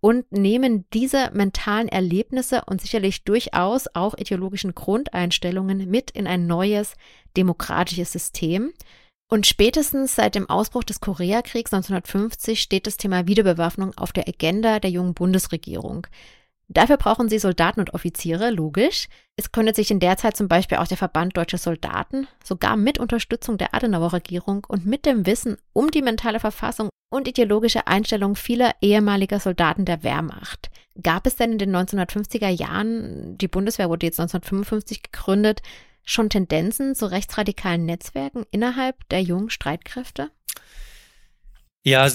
und 0.00 0.30
nehmen 0.30 0.84
diese 0.92 1.30
mentalen 1.32 1.88
Erlebnisse 1.88 2.62
und 2.66 2.80
sicherlich 2.80 3.24
durchaus 3.24 3.86
auch 3.94 4.16
ideologischen 4.16 4.74
Grundeinstellungen 4.74 5.90
mit 5.90 6.10
in 6.10 6.26
ein 6.26 6.46
neues 6.46 6.94
demokratisches 7.36 8.12
System. 8.12 8.72
Und 9.30 9.46
spätestens 9.46 10.14
seit 10.14 10.34
dem 10.34 10.48
Ausbruch 10.48 10.84
des 10.84 11.00
Koreakriegs 11.00 11.72
1950 11.72 12.60
steht 12.60 12.86
das 12.86 12.96
Thema 12.96 13.26
Wiederbewaffnung 13.26 13.92
auf 13.98 14.12
der 14.12 14.26
Agenda 14.26 14.80
der 14.80 14.90
jungen 14.90 15.14
Bundesregierung. 15.14 16.06
Dafür 16.68 16.98
brauchen 16.98 17.28
sie 17.28 17.38
Soldaten 17.38 17.80
und 17.80 17.94
Offiziere, 17.94 18.50
logisch. 18.50 19.08
Es 19.36 19.52
gründet 19.52 19.74
sich 19.74 19.90
in 19.90 20.00
der 20.00 20.18
Zeit 20.18 20.36
zum 20.36 20.48
Beispiel 20.48 20.78
auch 20.78 20.86
der 20.86 20.98
Verband 20.98 21.36
Deutscher 21.36 21.58
Soldaten, 21.58 22.28
sogar 22.44 22.76
mit 22.76 22.98
Unterstützung 22.98 23.56
der 23.56 23.74
Adenauer-Regierung 23.74 24.66
und 24.68 24.84
mit 24.84 25.06
dem 25.06 25.26
Wissen 25.26 25.56
um 25.72 25.90
die 25.90 26.02
mentale 26.02 26.40
Verfassung 26.40 26.90
und 27.10 27.28
ideologische 27.28 27.86
Einstellung 27.86 28.36
vieler 28.36 28.72
ehemaliger 28.80 29.40
Soldaten 29.40 29.84
der 29.84 30.02
Wehrmacht. 30.02 30.70
Gab 31.02 31.26
es 31.26 31.36
denn 31.36 31.52
in 31.52 31.58
den 31.58 31.74
1950er 31.74 32.48
Jahren, 32.48 33.38
die 33.38 33.48
Bundeswehr 33.48 33.88
wurde 33.88 34.06
jetzt 34.06 34.20
1955 34.20 35.04
gegründet, 35.04 35.62
schon 36.04 36.30
Tendenzen 36.30 36.94
zu 36.94 37.10
rechtsradikalen 37.10 37.84
Netzwerken 37.84 38.44
innerhalb 38.50 39.08
der 39.08 39.22
jungen 39.22 39.50
Streitkräfte? 39.50 40.30
Ja, 41.84 42.08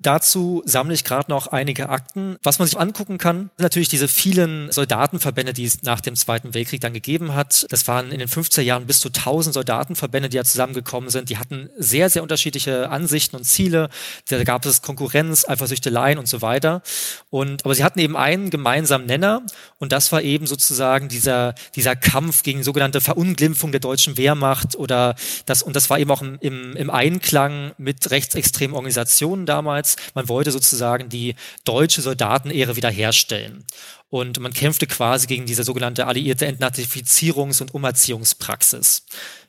dazu 0.00 0.62
sammle 0.66 0.92
ich 0.92 1.04
gerade 1.04 1.30
noch 1.30 1.46
einige 1.46 1.88
Akten. 1.88 2.36
Was 2.42 2.58
man 2.58 2.66
sich 2.66 2.78
angucken 2.78 3.16
kann, 3.16 3.50
sind 3.56 3.60
natürlich 3.60 3.88
diese 3.88 4.08
vielen 4.08 4.72
Soldatenverbände, 4.72 5.52
die 5.52 5.64
es 5.64 5.82
nach 5.82 6.00
dem 6.00 6.16
Zweiten 6.16 6.52
Weltkrieg 6.52 6.80
dann 6.80 6.92
gegeben 6.92 7.32
hat. 7.32 7.64
Das 7.70 7.86
waren 7.86 8.10
in 8.10 8.18
den 8.18 8.28
50er 8.28 8.60
Jahren 8.60 8.86
bis 8.86 8.98
zu 8.98 9.08
1000 9.08 9.54
Soldatenverbände, 9.54 10.28
die 10.28 10.36
ja 10.36 10.44
zusammengekommen 10.44 11.10
sind. 11.10 11.30
Die 11.30 11.38
hatten 11.38 11.70
sehr, 11.78 12.10
sehr 12.10 12.22
unterschiedliche 12.22 12.90
Ansichten 12.90 13.36
und 13.36 13.44
Ziele. 13.44 13.88
Da 14.28 14.42
gab 14.42 14.66
es 14.66 14.82
Konkurrenz, 14.82 15.48
Eifersüchteleien 15.48 16.18
und 16.18 16.28
so 16.28 16.42
weiter. 16.42 16.82
Und, 17.30 17.64
aber 17.64 17.74
sie 17.76 17.84
hatten 17.84 18.00
eben 18.00 18.16
einen 18.16 18.50
gemeinsamen 18.50 19.06
Nenner 19.06 19.42
und 19.78 19.92
das 19.92 20.10
war 20.10 20.22
eben 20.22 20.46
sozusagen 20.46 21.08
dieser, 21.08 21.54
dieser 21.76 21.94
Kampf 21.94 22.42
gegen 22.42 22.64
sogenannte 22.64 23.00
Verunglimpfung 23.00 23.70
der 23.70 23.80
deutschen 23.80 24.16
Wehrmacht 24.16 24.74
oder 24.76 25.14
das, 25.46 25.62
und 25.62 25.76
das 25.76 25.88
war 25.88 26.00
eben 26.00 26.10
auch 26.10 26.20
im, 26.20 26.36
im, 26.40 26.76
im 26.76 26.90
Einklang 26.90 27.72
mit 27.78 28.10
rechtsextremen 28.10 28.74
Organisationen 28.74 29.03
Organisationen 29.04 29.46
damals. 29.46 29.96
Man 30.14 30.28
wollte 30.28 30.50
sozusagen 30.50 31.08
die 31.08 31.34
deutsche 31.64 32.00
Soldatenehre 32.00 32.76
wiederherstellen. 32.76 33.64
Und 34.08 34.38
man 34.38 34.52
kämpfte 34.52 34.86
quasi 34.86 35.26
gegen 35.26 35.44
diese 35.46 35.64
sogenannte 35.64 36.06
alliierte 36.06 36.46
Entnazifizierungs- 36.46 37.60
und 37.60 37.74
Umerziehungspraxis. 37.74 39.06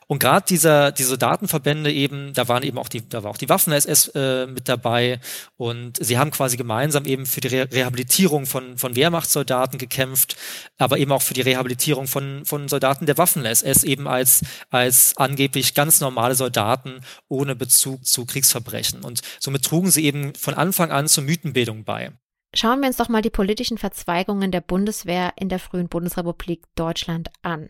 Und 0.07 0.19
gerade 0.19 0.45
dieser, 0.47 0.91
diese 0.91 1.17
Datenverbände 1.17 1.91
eben, 1.91 2.33
da 2.33 2.47
waren 2.47 2.63
eben 2.63 2.77
auch 2.77 2.89
die, 2.89 3.07
da 3.07 3.23
war 3.23 3.31
auch 3.31 3.37
die 3.37 3.49
Waffen-SS 3.49 4.09
äh, 4.09 4.45
mit 4.47 4.69
dabei 4.69 5.19
und 5.57 5.97
sie 6.03 6.17
haben 6.17 6.31
quasi 6.31 6.57
gemeinsam 6.57 7.05
eben 7.05 7.25
für 7.25 7.41
die 7.41 7.47
Re 7.47 7.67
Rehabilitierung 7.71 8.45
von, 8.45 8.77
von 8.77 8.95
Wehrmachtssoldaten 8.95 9.79
gekämpft, 9.79 10.35
aber 10.77 10.99
eben 10.99 11.11
auch 11.11 11.21
für 11.21 11.33
die 11.33 11.41
Rehabilitierung 11.41 12.07
von, 12.07 12.45
von 12.45 12.67
Soldaten 12.67 13.05
der 13.05 13.17
Waffen-SS 13.17 13.83
eben 13.83 14.07
als, 14.07 14.43
als 14.69 15.17
angeblich 15.17 15.73
ganz 15.73 16.01
normale 16.01 16.35
Soldaten 16.35 17.01
ohne 17.27 17.55
Bezug 17.55 18.05
zu 18.05 18.25
Kriegsverbrechen. 18.25 19.03
Und 19.03 19.21
somit 19.39 19.63
trugen 19.63 19.89
sie 19.89 20.05
eben 20.05 20.35
von 20.35 20.53
Anfang 20.53 20.91
an 20.91 21.07
zur 21.07 21.23
Mythenbildung 21.23 21.83
bei. 21.83 22.11
Schauen 22.53 22.79
wir 22.79 22.87
uns 22.87 22.97
doch 22.97 23.09
mal 23.09 23.21
die 23.21 23.29
politischen 23.29 23.77
Verzweigungen 23.77 24.49
der 24.49 24.61
Bundeswehr 24.61 25.33
in 25.35 25.49
der 25.49 25.59
frühen 25.59 25.89
Bundesrepublik 25.89 26.63
Deutschland 26.75 27.29
an. 27.41 27.69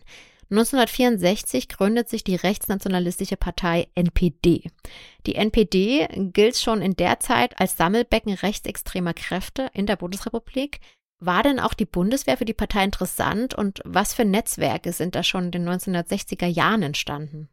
1964 0.51 1.69
gründet 1.69 2.07
sich 2.07 2.23
die 2.23 2.35
rechtsnationalistische 2.35 3.37
Partei 3.37 3.87
NPD. 3.95 4.69
Die 5.25 5.35
NPD 5.35 6.07
gilt 6.33 6.57
schon 6.57 6.81
in 6.81 6.95
der 6.95 7.19
Zeit 7.19 7.59
als 7.59 7.77
Sammelbecken 7.77 8.33
rechtsextremer 8.33 9.13
Kräfte 9.13 9.69
in 9.73 9.87
der 9.87 9.95
Bundesrepublik. 9.95 10.79
War 11.19 11.43
denn 11.43 11.59
auch 11.59 11.73
die 11.73 11.85
Bundeswehr 11.85 12.37
für 12.37 12.45
die 12.45 12.53
Partei 12.53 12.83
interessant 12.83 13.55
und 13.55 13.81
was 13.85 14.13
für 14.13 14.25
Netzwerke 14.25 14.93
sind 14.93 15.15
da 15.15 15.23
schon 15.23 15.45
in 15.45 15.51
den 15.51 15.69
1960er 15.69 16.45
Jahren 16.45 16.83
entstanden? 16.83 17.49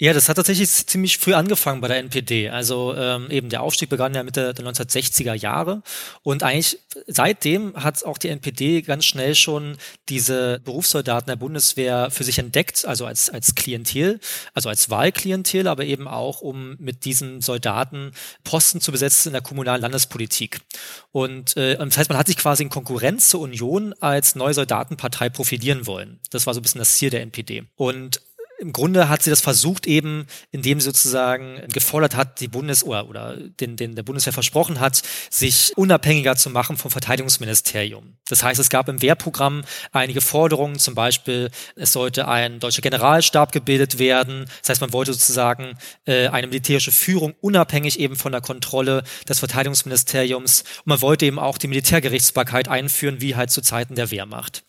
Ja, 0.00 0.12
das 0.12 0.28
hat 0.28 0.34
tatsächlich 0.36 0.68
ziemlich 0.68 1.18
früh 1.18 1.34
angefangen 1.34 1.80
bei 1.80 1.86
der 1.86 1.98
NPD. 1.98 2.50
Also 2.50 2.96
ähm, 2.96 3.30
eben 3.30 3.48
der 3.48 3.62
Aufstieg 3.62 3.90
begann 3.90 4.12
ja 4.12 4.24
Mitte 4.24 4.52
der 4.52 4.64
1960er 4.64 5.34
Jahre 5.34 5.84
und 6.24 6.42
eigentlich 6.42 6.80
seitdem 7.06 7.76
hat 7.76 8.04
auch 8.04 8.18
die 8.18 8.28
NPD 8.28 8.82
ganz 8.82 9.04
schnell 9.04 9.36
schon 9.36 9.76
diese 10.08 10.60
Berufssoldaten 10.64 11.28
der 11.28 11.36
Bundeswehr 11.36 12.10
für 12.10 12.24
sich 12.24 12.40
entdeckt, 12.40 12.84
also 12.84 13.06
als 13.06 13.30
als 13.30 13.54
Klientel, 13.54 14.18
also 14.52 14.68
als 14.68 14.90
Wahlklientel, 14.90 15.68
aber 15.68 15.84
eben 15.84 16.08
auch 16.08 16.40
um 16.40 16.74
mit 16.80 17.04
diesen 17.04 17.40
Soldaten 17.40 18.10
Posten 18.42 18.80
zu 18.80 18.90
besetzen 18.90 19.28
in 19.28 19.34
der 19.34 19.42
kommunalen 19.42 19.80
Landespolitik. 19.80 20.60
Und 21.12 21.56
äh, 21.56 21.76
das 21.76 21.98
heißt, 21.98 22.10
man 22.10 22.18
hat 22.18 22.26
sich 22.26 22.36
quasi 22.36 22.64
in 22.64 22.68
Konkurrenz 22.68 23.28
zur 23.28 23.42
Union 23.42 23.94
als 24.00 24.34
neue 24.34 24.54
Soldatenpartei 24.54 25.28
profilieren 25.28 25.86
wollen. 25.86 26.18
Das 26.30 26.48
war 26.48 26.54
so 26.54 26.58
ein 26.58 26.64
bisschen 26.64 26.80
das 26.80 26.96
Ziel 26.96 27.10
der 27.10 27.22
NPD. 27.22 27.62
Und 27.76 28.20
im 28.58 28.72
Grunde 28.72 29.08
hat 29.08 29.22
sie 29.22 29.30
das 29.30 29.40
versucht 29.40 29.86
eben, 29.86 30.26
indem 30.50 30.80
sie 30.80 30.86
sozusagen 30.86 31.62
gefordert 31.72 32.14
hat, 32.14 32.40
die 32.40 32.48
Bundes- 32.48 32.84
oder, 32.84 33.08
oder 33.08 33.36
den, 33.36 33.76
den 33.76 33.94
der 33.94 34.02
Bundeswehr 34.02 34.32
versprochen 34.32 34.80
hat, 34.80 35.02
sich 35.30 35.72
unabhängiger 35.76 36.36
zu 36.36 36.50
machen 36.50 36.76
vom 36.76 36.90
Verteidigungsministerium. 36.90 38.16
Das 38.28 38.42
heißt, 38.42 38.60
es 38.60 38.70
gab 38.70 38.88
im 38.88 39.02
Wehrprogramm 39.02 39.64
einige 39.92 40.20
Forderungen, 40.20 40.78
zum 40.78 40.94
Beispiel, 40.94 41.50
es 41.76 41.92
sollte 41.92 42.28
ein 42.28 42.60
deutscher 42.60 42.82
Generalstab 42.82 43.52
gebildet 43.52 43.98
werden. 43.98 44.46
Das 44.60 44.70
heißt, 44.70 44.80
man 44.80 44.92
wollte 44.92 45.12
sozusagen 45.12 45.76
äh, 46.06 46.28
eine 46.28 46.46
militärische 46.46 46.92
Führung 46.92 47.34
unabhängig 47.40 47.98
eben 47.98 48.16
von 48.16 48.32
der 48.32 48.40
Kontrolle 48.40 49.02
des 49.28 49.40
Verteidigungsministeriums. 49.40 50.62
Und 50.62 50.86
man 50.86 51.02
wollte 51.02 51.26
eben 51.26 51.38
auch 51.38 51.58
die 51.58 51.68
Militärgerichtsbarkeit 51.68 52.68
einführen, 52.68 53.20
wie 53.20 53.36
halt 53.36 53.50
zu 53.50 53.62
Zeiten 53.62 53.94
der 53.94 54.10
Wehrmacht. 54.10 54.64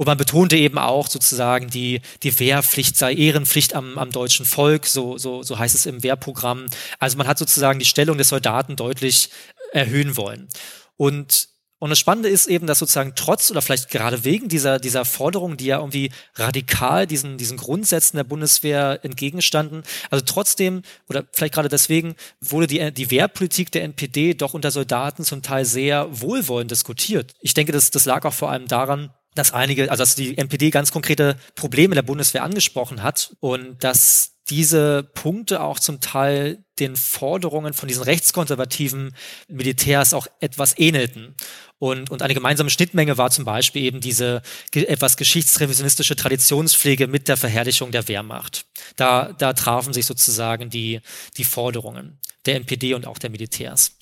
Und 0.00 0.06
man 0.06 0.16
betonte 0.16 0.56
eben 0.56 0.78
auch 0.78 1.08
sozusagen 1.08 1.68
die, 1.68 2.00
die 2.22 2.40
Wehrpflicht 2.40 2.96
sei 2.96 3.12
Ehrenpflicht 3.12 3.74
am, 3.74 3.98
am 3.98 4.10
deutschen 4.10 4.46
Volk, 4.46 4.86
so, 4.86 5.18
so, 5.18 5.42
so 5.42 5.58
heißt 5.58 5.74
es 5.74 5.84
im 5.84 6.02
Wehrprogramm. 6.02 6.64
Also 6.98 7.18
man 7.18 7.26
hat 7.26 7.36
sozusagen 7.36 7.78
die 7.78 7.84
Stellung 7.84 8.16
des 8.16 8.30
Soldaten 8.30 8.76
deutlich 8.76 9.28
erhöhen 9.74 10.16
wollen. 10.16 10.48
Und 10.96 11.50
und 11.82 11.88
das 11.88 11.98
Spannende 11.98 12.28
ist 12.28 12.46
eben, 12.46 12.66
dass 12.66 12.78
sozusagen 12.78 13.14
trotz 13.14 13.50
oder 13.50 13.62
vielleicht 13.62 13.88
gerade 13.88 14.22
wegen 14.24 14.48
dieser, 14.48 14.78
dieser 14.78 15.06
Forderung, 15.06 15.56
die 15.56 15.64
ja 15.64 15.78
irgendwie 15.78 16.10
radikal 16.34 17.06
diesen, 17.06 17.38
diesen 17.38 17.56
Grundsätzen 17.56 18.18
der 18.18 18.24
Bundeswehr 18.24 19.00
entgegenstanden, 19.02 19.82
also 20.10 20.22
trotzdem 20.26 20.82
oder 21.08 21.24
vielleicht 21.32 21.54
gerade 21.54 21.70
deswegen 21.70 22.16
wurde 22.40 22.66
die, 22.66 22.92
die 22.92 23.10
Wehrpolitik 23.10 23.72
der 23.72 23.84
NPD 23.84 24.34
doch 24.34 24.52
unter 24.52 24.70
Soldaten 24.70 25.24
zum 25.24 25.40
Teil 25.40 25.64
sehr 25.64 26.06
wohlwollend 26.10 26.70
diskutiert. 26.70 27.32
Ich 27.40 27.54
denke, 27.54 27.72
das, 27.72 27.90
das 27.90 28.04
lag 28.04 28.26
auch 28.26 28.34
vor 28.34 28.50
allem 28.50 28.68
daran, 28.68 29.10
dass 29.34 29.52
einige, 29.52 29.90
also 29.90 30.02
dass 30.02 30.14
die 30.14 30.36
NPD 30.36 30.70
ganz 30.70 30.90
konkrete 30.90 31.36
Probleme 31.54 31.94
der 31.94 32.02
Bundeswehr 32.02 32.42
angesprochen 32.42 33.02
hat 33.02 33.36
und 33.40 33.82
dass 33.84 34.32
diese 34.48 35.04
Punkte 35.14 35.60
auch 35.60 35.78
zum 35.78 36.00
Teil 36.00 36.64
den 36.80 36.96
Forderungen 36.96 37.72
von 37.72 37.86
diesen 37.86 38.02
rechtskonservativen 38.02 39.14
Militärs 39.48 40.12
auch 40.12 40.26
etwas 40.40 40.76
ähnelten. 40.76 41.36
Und, 41.78 42.10
und 42.10 42.22
eine 42.22 42.34
gemeinsame 42.34 42.68
Schnittmenge 42.68 43.16
war 43.16 43.30
zum 43.30 43.44
Beispiel 43.44 43.84
eben 43.84 44.00
diese 44.00 44.42
etwas 44.74 45.16
geschichtsrevisionistische 45.16 46.16
Traditionspflege 46.16 47.06
mit 47.06 47.28
der 47.28 47.36
Verherrlichung 47.36 47.92
der 47.92 48.08
Wehrmacht. 48.08 48.66
Da, 48.96 49.32
da 49.32 49.52
trafen 49.52 49.92
sich 49.92 50.04
sozusagen 50.04 50.68
die, 50.68 51.00
die 51.36 51.44
Forderungen 51.44 52.18
der 52.44 52.56
NPD 52.56 52.94
und 52.94 53.06
auch 53.06 53.18
der 53.18 53.30
Militärs. 53.30 53.92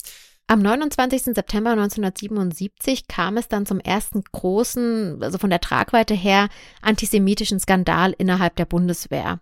Am 0.51 0.63
29. 0.63 1.35
September 1.35 1.73
1977 1.73 3.07
kam 3.07 3.37
es 3.37 3.49
dann 3.49 3.67
zum 3.67 3.81
ersten 3.81 4.25
großen, 4.33 5.23
also 5.23 5.37
von 5.37 5.51
der 5.51 5.61
Tragweite 5.61 6.15
her, 6.15 6.49
antisemitischen 6.81 7.61
Skandal 7.61 8.15
innerhalb 8.17 8.57
der 8.57 8.65
Bundeswehr. 8.65 9.41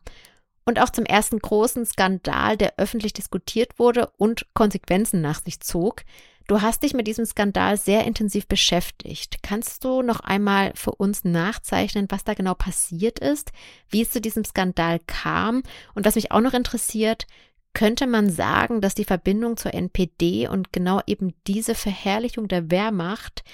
Und 0.65 0.81
auch 0.81 0.91
zum 0.91 1.05
ersten 1.05 1.39
großen 1.39 1.87
Skandal, 1.87 2.57
der 2.57 2.75
öffentlich 2.79 3.13
diskutiert 3.13 3.79
wurde 3.79 4.11
und 4.17 4.47
Konsequenzen 4.53 5.21
nach 5.21 5.41
sich 5.41 5.61
zog. 5.61 6.03
Du 6.49 6.61
hast 6.61 6.83
dich 6.83 6.93
mit 6.93 7.07
diesem 7.07 7.25
Skandal 7.25 7.77
sehr 7.77 8.05
intensiv 8.05 8.49
beschäftigt. 8.49 9.45
Kannst 9.45 9.85
du 9.85 10.03
noch 10.03 10.19
einmal 10.19 10.73
für 10.75 10.93
uns 10.93 11.23
nachzeichnen, 11.23 12.07
was 12.09 12.25
da 12.25 12.35
genau 12.35 12.55
passiert 12.55 13.21
ist, 13.21 13.53
wie 13.91 14.03
es 14.03 14.11
zu 14.11 14.21
diesem 14.21 14.45
Skandal 14.45 14.99
kam? 15.07 15.63
Und 15.95 16.05
was 16.05 16.17
mich 16.17 16.33
auch 16.33 16.41
noch 16.41 16.55
interessiert, 16.55 17.29
könnte 17.77 18.07
man 18.07 18.31
sagen, 18.31 18.81
dass 18.81 18.95
die 18.95 19.05
Verbindung 19.05 19.59
zur 19.59 19.75
NPD 19.75 20.49
und 20.49 20.73
genau 20.73 21.03
eben 21.07 21.35
diese 21.47 21.75
Verherrlichung 21.75 22.49
der 22.49 22.71
Wehrmacht 22.71 23.45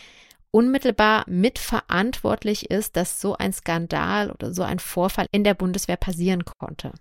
unmittelbar 0.53 1.25
mitverantwortlich 1.29 2.71
ist, 2.71 2.95
dass 2.95 3.21
so 3.21 3.35
ein 3.37 3.53
Skandal 3.53 4.31
oder 4.31 4.55
so 4.55 4.63
ein 4.63 4.79
Vorfall 4.79 5.27
in 5.33 5.43
der 5.43 5.55
Bundeswehr 5.55 5.97
passieren 5.97 6.45
konnte? 6.45 6.93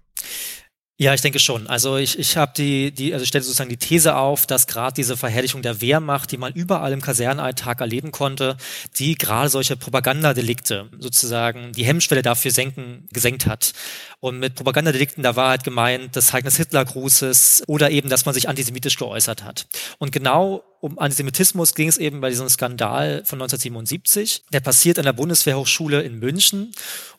Ja, 1.01 1.15
ich 1.15 1.21
denke 1.21 1.39
schon. 1.39 1.65
Also 1.65 1.97
ich, 1.97 2.19
ich 2.19 2.37
habe 2.37 2.51
die, 2.55 2.91
die, 2.91 3.11
also 3.11 3.23
ich 3.23 3.29
stelle 3.29 3.43
sozusagen 3.43 3.71
die 3.71 3.77
These 3.77 4.15
auf, 4.15 4.45
dass 4.45 4.67
gerade 4.67 4.93
diese 4.93 5.17
Verherrlichung 5.17 5.63
der 5.63 5.81
Wehrmacht, 5.81 6.31
die 6.31 6.37
man 6.37 6.53
überall 6.53 6.93
im 6.93 7.01
Kasernenalltag 7.01 7.81
erleben 7.81 8.11
konnte, 8.11 8.55
die 8.99 9.15
gerade 9.15 9.49
solche 9.49 9.75
Propagandadelikte 9.75 10.91
sozusagen 10.99 11.71
die 11.71 11.85
Hemmschwelle 11.85 12.21
dafür 12.21 12.51
senken, 12.51 13.07
gesenkt 13.11 13.47
hat. 13.47 13.73
Und 14.19 14.37
mit 14.37 14.53
Propagandadelikten, 14.53 15.23
da 15.23 15.35
war 15.35 15.49
halt 15.49 15.63
gemeint 15.63 16.15
das 16.15 16.27
Zeichen 16.27 16.45
des 16.45 16.57
Hitlergrußes 16.57 17.63
oder 17.65 17.89
eben, 17.89 18.07
dass 18.07 18.25
man 18.25 18.35
sich 18.35 18.47
antisemitisch 18.47 18.97
geäußert 18.97 19.43
hat. 19.43 19.65
Und 19.97 20.11
genau 20.11 20.63
um 20.81 20.97
Antisemitismus 20.97 21.75
ging 21.75 21.87
es 21.87 21.99
eben 21.99 22.21
bei 22.21 22.29
diesem 22.29 22.49
Skandal 22.49 23.23
von 23.23 23.39
1977. 23.39 24.45
Der 24.51 24.61
passiert 24.61 24.97
an 24.97 25.05
der 25.05 25.13
Bundeswehrhochschule 25.13 26.01
in 26.01 26.17
München. 26.17 26.71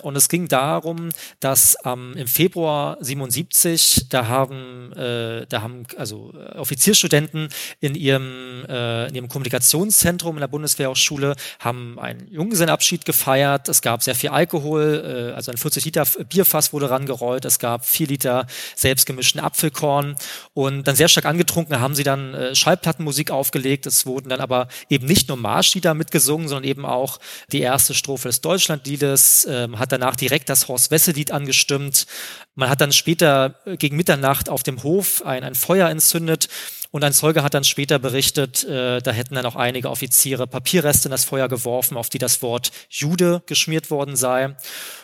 Und 0.02 0.16
es 0.16 0.28
ging 0.28 0.48
darum, 0.48 1.10
dass 1.38 1.76
ähm, 1.84 2.14
im 2.16 2.26
Februar 2.26 2.96
77, 3.00 4.06
da 4.08 4.26
haben, 4.26 4.92
äh, 4.94 5.46
da 5.48 5.62
haben 5.62 5.84
also 5.96 6.32
äh, 6.34 6.58
Offizierstudenten 6.58 7.50
in 7.78 7.94
ihrem, 7.94 8.64
äh, 8.68 9.06
in 9.06 9.14
ihrem 9.14 9.28
Kommunikationszentrum 9.28 10.36
in 10.36 10.40
der 10.40 10.48
Bundeswehrhochschule 10.48 11.36
haben 11.60 12.00
einen 12.00 12.26
Junggesellenabschied 12.32 13.04
gefeiert. 13.04 13.68
Es 13.68 13.80
gab 13.80 14.02
sehr 14.02 14.16
viel 14.16 14.30
Alkohol, 14.30 15.30
äh, 15.30 15.34
also 15.34 15.52
ein 15.52 15.56
40 15.56 15.84
Liter 15.84 16.04
Bierfass 16.28 16.72
wurde 16.72 16.90
rangerollt. 16.90 17.44
Es 17.44 17.60
gab 17.60 17.86
vier 17.86 18.08
Liter 18.08 18.48
selbstgemischten 18.74 19.40
Apfelkorn. 19.40 20.16
Und 20.52 20.88
dann 20.88 20.96
sehr 20.96 21.08
stark 21.08 21.26
angetrunken 21.26 21.78
haben 21.78 21.94
sie 21.94 22.02
dann 22.02 22.34
äh, 22.34 22.54
Schallplattenmusik 22.56 23.30
auf 23.30 23.51
aufgelegt. 23.52 23.86
Es 23.86 24.06
wurden 24.06 24.30
dann 24.30 24.40
aber 24.40 24.68
eben 24.88 25.06
nicht 25.06 25.28
nur 25.28 25.36
Marschlieder 25.36 25.94
mitgesungen, 25.94 26.48
sondern 26.48 26.68
eben 26.68 26.86
auch 26.86 27.18
die 27.52 27.60
erste 27.60 27.94
Strophe 27.94 28.28
des 28.28 28.40
Deutschlandliedes, 28.40 29.46
ähm, 29.48 29.78
hat 29.78 29.92
danach 29.92 30.16
direkt 30.16 30.48
das 30.48 30.68
Horst 30.68 30.90
Wessel-Lied 30.90 31.30
angestimmt. 31.30 32.06
Man 32.54 32.70
hat 32.70 32.80
dann 32.80 32.92
später 32.92 33.56
äh, 33.66 33.76
gegen 33.76 33.96
Mitternacht 33.96 34.48
auf 34.48 34.62
dem 34.62 34.82
Hof 34.82 35.24
ein, 35.24 35.44
ein 35.44 35.54
Feuer 35.54 35.88
entzündet 35.88 36.48
und 36.92 37.02
ein 37.04 37.14
Zeuge 37.14 37.42
hat 37.42 37.54
dann 37.54 37.64
später 37.64 37.98
berichtet, 37.98 38.64
äh, 38.64 39.00
da 39.00 39.10
hätten 39.12 39.34
dann 39.34 39.46
auch 39.46 39.56
einige 39.56 39.90
Offiziere 39.90 40.46
Papierreste 40.46 41.08
in 41.08 41.10
das 41.10 41.24
Feuer 41.24 41.48
geworfen, 41.48 41.96
auf 41.96 42.10
die 42.10 42.18
das 42.18 42.42
Wort 42.42 42.70
Jude 42.90 43.42
geschmiert 43.46 43.90
worden 43.90 44.14
sei. 44.14 44.48
Und 44.48 44.56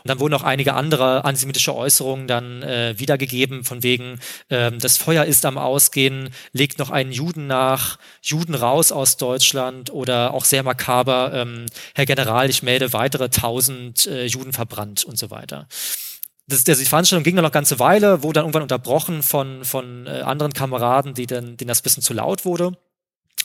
dann 0.04 0.20
wurden 0.20 0.34
auch 0.34 0.42
einige 0.42 0.74
andere 0.74 1.24
antisemitische 1.24 1.74
Äußerungen 1.74 2.28
dann 2.28 2.62
äh, 2.62 2.94
wiedergegeben, 2.98 3.64
von 3.64 3.82
wegen, 3.82 4.20
äh, 4.50 4.70
das 4.70 4.98
Feuer 4.98 5.24
ist 5.24 5.46
am 5.46 5.56
Ausgehen, 5.56 6.28
legt 6.52 6.78
noch 6.78 6.90
einen 6.90 7.10
Juden 7.10 7.46
nach, 7.46 7.98
Juden 8.20 8.54
raus 8.54 8.92
aus 8.92 9.16
Deutschland 9.16 9.90
oder 9.90 10.34
auch 10.34 10.44
sehr 10.44 10.62
makaber, 10.62 11.32
ähm, 11.32 11.64
Herr 11.94 12.04
General, 12.04 12.50
ich 12.50 12.62
melde 12.62 12.92
weitere 12.92 13.30
tausend 13.30 14.06
äh, 14.06 14.26
Juden 14.26 14.52
verbrannt 14.52 15.04
und 15.04 15.18
so 15.18 15.30
weiter 15.30 15.66
das, 16.48 16.64
das, 16.64 16.78
die 16.78 16.86
Veranstaltung 16.86 17.24
ging 17.24 17.36
dann 17.36 17.42
noch 17.42 17.50
eine 17.50 17.54
ganze 17.54 17.78
Weile, 17.78 18.22
wurde 18.22 18.34
dann 18.34 18.44
irgendwann 18.44 18.62
unterbrochen 18.62 19.22
von, 19.22 19.64
von 19.64 20.06
äh, 20.06 20.22
anderen 20.22 20.52
Kameraden, 20.52 21.14
die 21.14 21.26
dann, 21.26 21.56
denen 21.56 21.68
das 21.68 21.82
bisschen 21.82 22.02
zu 22.02 22.14
laut 22.14 22.44
wurde. 22.44 22.72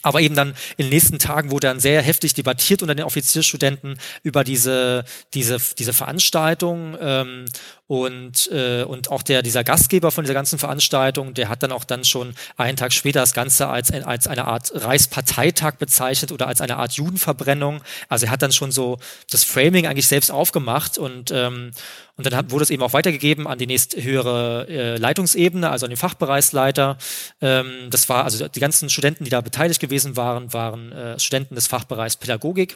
Aber 0.03 0.19
eben 0.19 0.35
dann 0.35 0.49
in 0.75 0.85
den 0.85 0.89
nächsten 0.89 1.17
Tagen 1.17 1.49
wurde 1.49 1.67
dann 1.67 1.79
sehr 1.79 2.01
heftig 2.01 2.33
debattiert 2.33 2.81
unter 2.81 2.93
den 2.93 3.05
Offizierstudenten 3.05 3.97
über 4.21 4.43
diese, 4.43 5.05
diese, 5.33 5.57
diese 5.77 5.93
Veranstaltung. 5.93 6.97
Ähm, 6.99 7.45
und, 7.93 8.49
äh, 8.51 8.81
und 8.81 9.11
auch 9.11 9.21
der, 9.21 9.43
dieser 9.43 9.63
Gastgeber 9.63 10.09
von 10.09 10.23
dieser 10.23 10.33
ganzen 10.33 10.57
Veranstaltung, 10.57 11.35
der 11.35 11.47
hat 11.47 11.61
dann 11.61 11.71
auch 11.71 11.83
dann 11.83 12.03
schon 12.03 12.33
einen 12.57 12.75
Tag 12.75 12.91
später 12.91 13.19
das 13.19 13.35
Ganze 13.35 13.67
als, 13.67 13.91
als 13.91 14.25
eine 14.25 14.45
Art 14.45 14.71
Reichsparteitag 14.73 15.75
bezeichnet 15.75 16.31
oder 16.31 16.47
als 16.47 16.59
eine 16.59 16.77
Art 16.77 16.93
Judenverbrennung. 16.93 17.83
Also 18.09 18.25
er 18.25 18.31
hat 18.31 18.41
dann 18.41 18.51
schon 18.51 18.71
so 18.71 18.97
das 19.29 19.43
Framing 19.43 19.85
eigentlich 19.85 20.07
selbst 20.07 20.31
aufgemacht 20.31 20.97
und, 20.97 21.29
ähm, 21.29 21.69
und 22.17 22.25
dann 22.25 22.35
hat, 22.35 22.49
wurde 22.49 22.63
es 22.63 22.71
eben 22.71 22.81
auch 22.81 22.93
weitergegeben 22.93 23.45
an 23.45 23.59
die 23.59 23.67
nächsthöhere 23.67 24.65
äh, 24.67 24.97
Leitungsebene, 24.97 25.69
also 25.69 25.85
an 25.85 25.91
den 25.91 25.97
Fachbereichsleiter. 25.97 26.97
Ähm, 27.41 27.91
das 27.91 28.09
war 28.09 28.23
also 28.23 28.47
die 28.47 28.59
ganzen 28.59 28.89
Studenten, 28.89 29.23
die 29.23 29.29
da 29.29 29.41
beteiligt 29.41 29.79
gewesen 29.79 30.17
waren, 30.17 30.51
waren 30.51 30.91
äh, 30.93 31.19
Studenten 31.19 31.53
des 31.53 31.67
Fachbereichs 31.67 32.17
Pädagogik. 32.17 32.75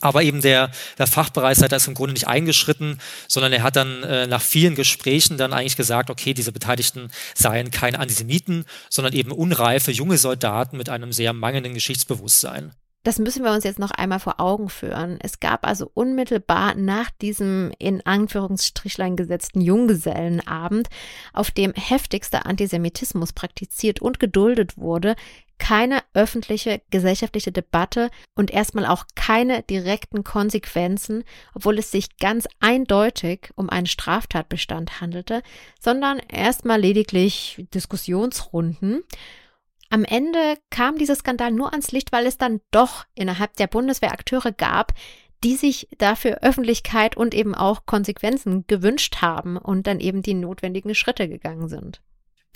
Aber 0.00 0.22
eben 0.22 0.40
der, 0.40 0.70
der 0.98 1.06
Fachbereichsleiter 1.06 1.76
ist 1.76 1.88
im 1.88 1.94
Grunde 1.94 2.12
nicht 2.12 2.28
eingeschritten, 2.28 3.00
sondern 3.26 3.52
er 3.52 3.62
hat 3.62 3.76
dann 3.76 4.02
äh, 4.04 4.26
nach 4.26 4.42
vielen 4.42 4.74
Gesprächen 4.74 5.38
dann 5.38 5.52
eigentlich 5.52 5.76
gesagt, 5.76 6.10
okay, 6.10 6.34
diese 6.34 6.52
Beteiligten 6.52 7.10
seien 7.34 7.70
keine 7.70 7.98
Antisemiten, 7.98 8.64
sondern 8.90 9.12
eben 9.12 9.32
unreife 9.32 9.90
junge 9.90 10.18
Soldaten 10.18 10.76
mit 10.76 10.88
einem 10.88 11.12
sehr 11.12 11.32
mangelnden 11.32 11.74
Geschichtsbewusstsein. 11.74 12.72
Das 13.04 13.18
müssen 13.18 13.44
wir 13.44 13.52
uns 13.52 13.64
jetzt 13.64 13.78
noch 13.78 13.92
einmal 13.92 14.18
vor 14.18 14.40
Augen 14.40 14.68
führen. 14.68 15.18
Es 15.22 15.40
gab 15.40 15.66
also 15.66 15.90
unmittelbar 15.94 16.74
nach 16.74 17.10
diesem 17.10 17.72
in 17.78 18.04
Anführungsstrichlein 18.04 19.16
gesetzten 19.16 19.60
Junggesellenabend, 19.60 20.88
auf 21.32 21.50
dem 21.50 21.72
heftigster 21.72 22.44
Antisemitismus 22.44 23.32
praktiziert 23.32 24.02
und 24.02 24.18
geduldet 24.20 24.76
wurde, 24.76 25.14
keine 25.58 26.02
öffentliche 26.14 26.80
gesellschaftliche 26.90 27.52
Debatte 27.52 28.10
und 28.34 28.50
erstmal 28.50 28.86
auch 28.86 29.04
keine 29.14 29.62
direkten 29.62 30.24
Konsequenzen, 30.24 31.24
obwohl 31.54 31.78
es 31.78 31.90
sich 31.90 32.16
ganz 32.18 32.46
eindeutig 32.60 33.50
um 33.54 33.68
einen 33.68 33.86
Straftatbestand 33.86 35.00
handelte, 35.00 35.42
sondern 35.80 36.18
erstmal 36.18 36.80
lediglich 36.80 37.66
Diskussionsrunden. 37.74 39.02
Am 39.90 40.04
Ende 40.04 40.56
kam 40.70 40.98
dieser 40.98 41.14
Skandal 41.14 41.50
nur 41.50 41.72
ans 41.72 41.92
Licht, 41.92 42.12
weil 42.12 42.26
es 42.26 42.36
dann 42.36 42.60
doch 42.70 43.06
innerhalb 43.14 43.56
der 43.56 43.66
Bundeswehr 43.66 44.12
Akteure 44.12 44.52
gab, 44.52 44.92
die 45.44 45.56
sich 45.56 45.88
dafür 45.98 46.38
Öffentlichkeit 46.42 47.16
und 47.16 47.34
eben 47.34 47.54
auch 47.54 47.86
Konsequenzen 47.86 48.66
gewünscht 48.66 49.22
haben 49.22 49.56
und 49.56 49.86
dann 49.86 50.00
eben 50.00 50.22
die 50.22 50.34
notwendigen 50.34 50.94
Schritte 50.94 51.28
gegangen 51.28 51.68
sind. 51.68 52.02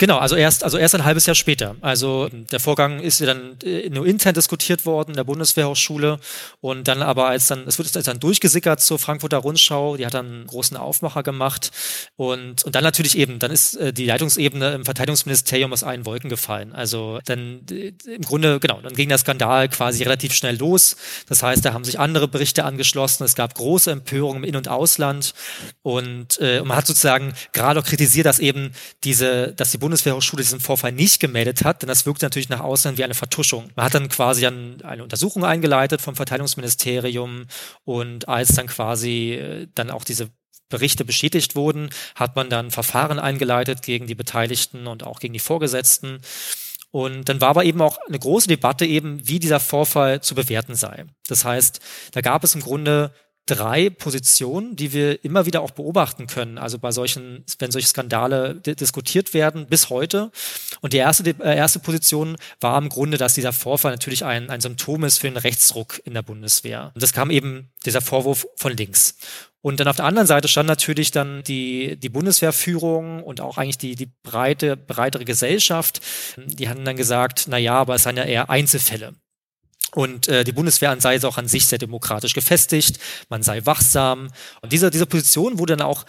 Genau, 0.03 0.17
also 0.17 0.35
erst, 0.35 0.65
also 0.65 0.77
erst 0.77 0.95
ein 0.95 1.05
halbes 1.05 1.27
Jahr 1.27 1.35
später. 1.35 1.77
Also 1.79 2.27
der 2.27 2.59
Vorgang 2.59 2.99
ist 2.99 3.21
ja 3.21 3.25
dann 3.27 3.57
äh, 3.63 3.89
nur 3.89 4.05
intern 4.05 4.33
diskutiert 4.33 4.85
worden 4.85 5.11
in 5.11 5.15
der 5.15 5.23
Bundeswehrhochschule 5.23 6.19
und 6.59 6.89
dann 6.89 7.01
aber 7.01 7.27
als 7.27 7.47
dann, 7.47 7.65
es 7.67 7.77
wird 7.77 7.95
dann 8.05 8.19
durchgesickert 8.19 8.81
zur 8.81 8.99
Frankfurter 8.99 9.37
Rundschau, 9.37 9.95
die 9.95 10.05
hat 10.05 10.13
dann 10.13 10.25
einen 10.25 10.47
großen 10.47 10.75
Aufmacher 10.75 11.23
gemacht 11.23 11.71
und, 12.17 12.65
und 12.65 12.75
dann 12.75 12.83
natürlich 12.83 13.17
eben, 13.17 13.39
dann 13.39 13.49
ist 13.49 13.77
äh, 13.77 13.93
die 13.93 14.05
Leitungsebene 14.05 14.73
im 14.73 14.83
Verteidigungsministerium 14.83 15.71
aus 15.71 15.83
allen 15.83 16.05
Wolken 16.05 16.29
gefallen. 16.29 16.73
Also 16.73 17.19
dann 17.23 17.61
im 17.69 18.23
Grunde, 18.23 18.59
genau, 18.59 18.81
dann 18.81 18.95
ging 18.95 19.07
der 19.07 19.19
Skandal 19.19 19.69
quasi 19.69 20.03
relativ 20.03 20.33
schnell 20.33 20.57
los. 20.57 20.97
Das 21.29 21.43
heißt, 21.43 21.63
da 21.63 21.71
haben 21.71 21.85
sich 21.85 21.97
andere 21.97 22.27
Berichte 22.27 22.65
angeschlossen, 22.65 23.23
es 23.23 23.35
gab 23.35 23.55
große 23.55 23.89
Empörungen 23.89 24.43
im 24.43 24.49
In- 24.49 24.57
und 24.57 24.67
Ausland 24.67 25.33
und, 25.81 26.41
äh, 26.41 26.59
und 26.59 26.67
man 26.67 26.75
hat 26.75 26.87
sozusagen 26.87 27.33
gerade 27.53 27.79
auch 27.79 27.85
kritisiert, 27.85 28.25
dass 28.25 28.39
eben 28.39 28.73
diese, 29.05 29.53
dass 29.53 29.71
die 29.71 29.77
Bundeswehrhochschule 29.93 30.41
diesen 30.41 30.59
Vorfall 30.59 30.91
nicht 30.91 31.19
gemeldet 31.19 31.63
hat, 31.63 31.83
denn 31.83 31.87
das 31.87 32.07
wirkt 32.07 32.23
natürlich 32.23 32.49
nach 32.49 32.61
außen 32.61 32.97
wie 32.97 33.03
eine 33.03 33.13
Vertuschung. 33.13 33.69
Man 33.75 33.85
hat 33.85 33.93
dann 33.93 34.09
quasi 34.09 34.47
eine 34.47 35.03
Untersuchung 35.03 35.45
eingeleitet 35.45 36.01
vom 36.01 36.15
Verteidigungsministerium 36.15 37.45
und 37.85 38.27
als 38.27 38.55
dann 38.55 38.65
quasi 38.65 39.33
äh, 39.33 39.67
dann 39.75 39.91
auch 39.91 40.03
diese 40.03 40.29
Berichte 40.69 41.05
bestätigt 41.05 41.55
wurden, 41.55 41.91
hat 42.15 42.35
man 42.35 42.49
dann 42.49 42.71
Verfahren 42.71 43.19
eingeleitet 43.19 43.83
gegen 43.83 44.07
die 44.07 44.15
Beteiligten 44.15 44.87
und 44.87 45.03
auch 45.03 45.19
gegen 45.19 45.33
die 45.33 45.39
Vorgesetzten. 45.39 46.19
Und 46.89 47.29
dann 47.29 47.39
war 47.39 47.49
aber 47.49 47.63
eben 47.63 47.81
auch 47.81 47.99
eine 48.07 48.17
große 48.17 48.47
Debatte 48.47 48.87
eben, 48.87 49.27
wie 49.27 49.37
dieser 49.37 49.59
Vorfall 49.59 50.21
zu 50.21 50.33
bewerten 50.33 50.73
sei. 50.73 51.05
Das 51.27 51.45
heißt, 51.45 51.81
da 52.13 52.21
gab 52.21 52.43
es 52.43 52.55
im 52.55 52.61
Grunde 52.61 53.13
drei 53.45 53.89
Positionen, 53.89 54.75
die 54.75 54.93
wir 54.93 55.23
immer 55.25 55.45
wieder 55.45 55.61
auch 55.61 55.71
beobachten 55.71 56.27
können. 56.27 56.57
Also 56.57 56.79
bei 56.79 56.91
solchen, 56.91 57.43
wenn 57.59 57.71
solche 57.71 57.87
Skandale 57.87 58.55
diskutiert 58.55 59.33
werden, 59.33 59.67
bis 59.67 59.89
heute. 59.89 60.31
Und 60.81 60.93
die 60.93 60.97
erste, 60.97 61.23
die 61.23 61.41
äh, 61.41 61.55
erste 61.55 61.79
Position 61.79 62.37
war 62.61 62.77
im 62.77 62.89
Grunde, 62.89 63.17
dass 63.17 63.33
dieser 63.33 63.51
Vorfall 63.51 63.91
natürlich 63.91 64.23
ein, 64.23 64.49
ein 64.49 64.61
Symptom 64.61 65.03
ist 65.03 65.17
für 65.17 65.27
den 65.27 65.37
Rechtsruck 65.37 66.01
in 66.05 66.13
der 66.13 66.21
Bundeswehr. 66.21 66.91
Und 66.93 67.03
das 67.03 67.13
kam 67.13 67.29
eben 67.31 67.69
dieser 67.85 68.01
Vorwurf 68.01 68.47
von 68.55 68.75
links. 68.75 69.17
Und 69.61 69.79
dann 69.79 69.87
auf 69.87 69.95
der 69.95 70.05
anderen 70.05 70.27
Seite 70.27 70.49
stand 70.49 70.67
natürlich 70.67 71.11
dann 71.11 71.41
die, 71.43 71.97
die 71.97 72.09
Bundeswehrführung 72.09 73.23
und 73.23 73.39
auch 73.39 73.57
eigentlich 73.57 73.77
die, 73.77 73.95
die 73.95 74.11
breite, 74.23 74.75
breitere 74.75 75.23
Gesellschaft. 75.23 76.01
Die 76.37 76.67
hatten 76.67 76.83
dann 76.83 76.97
gesagt, 76.97 77.45
na 77.47 77.57
ja, 77.57 77.75
aber 77.75 77.95
es 77.95 78.03
seien 78.03 78.17
ja 78.17 78.25
eher 78.25 78.49
Einzelfälle. 78.49 79.15
Und 79.95 80.27
äh, 80.27 80.43
die 80.43 80.51
Bundeswehr 80.51 80.95
sei 80.99 81.21
auch 81.23 81.37
an 81.37 81.47
sich 81.47 81.67
sehr 81.67 81.77
demokratisch 81.77 82.33
gefestigt, 82.33 82.99
man 83.29 83.43
sei 83.43 83.65
wachsam. 83.65 84.29
Und 84.61 84.73
diese, 84.73 84.89
diese 84.89 85.05
Position 85.05 85.59
wurde 85.59 85.77
dann 85.77 85.85
auch 85.85 86.05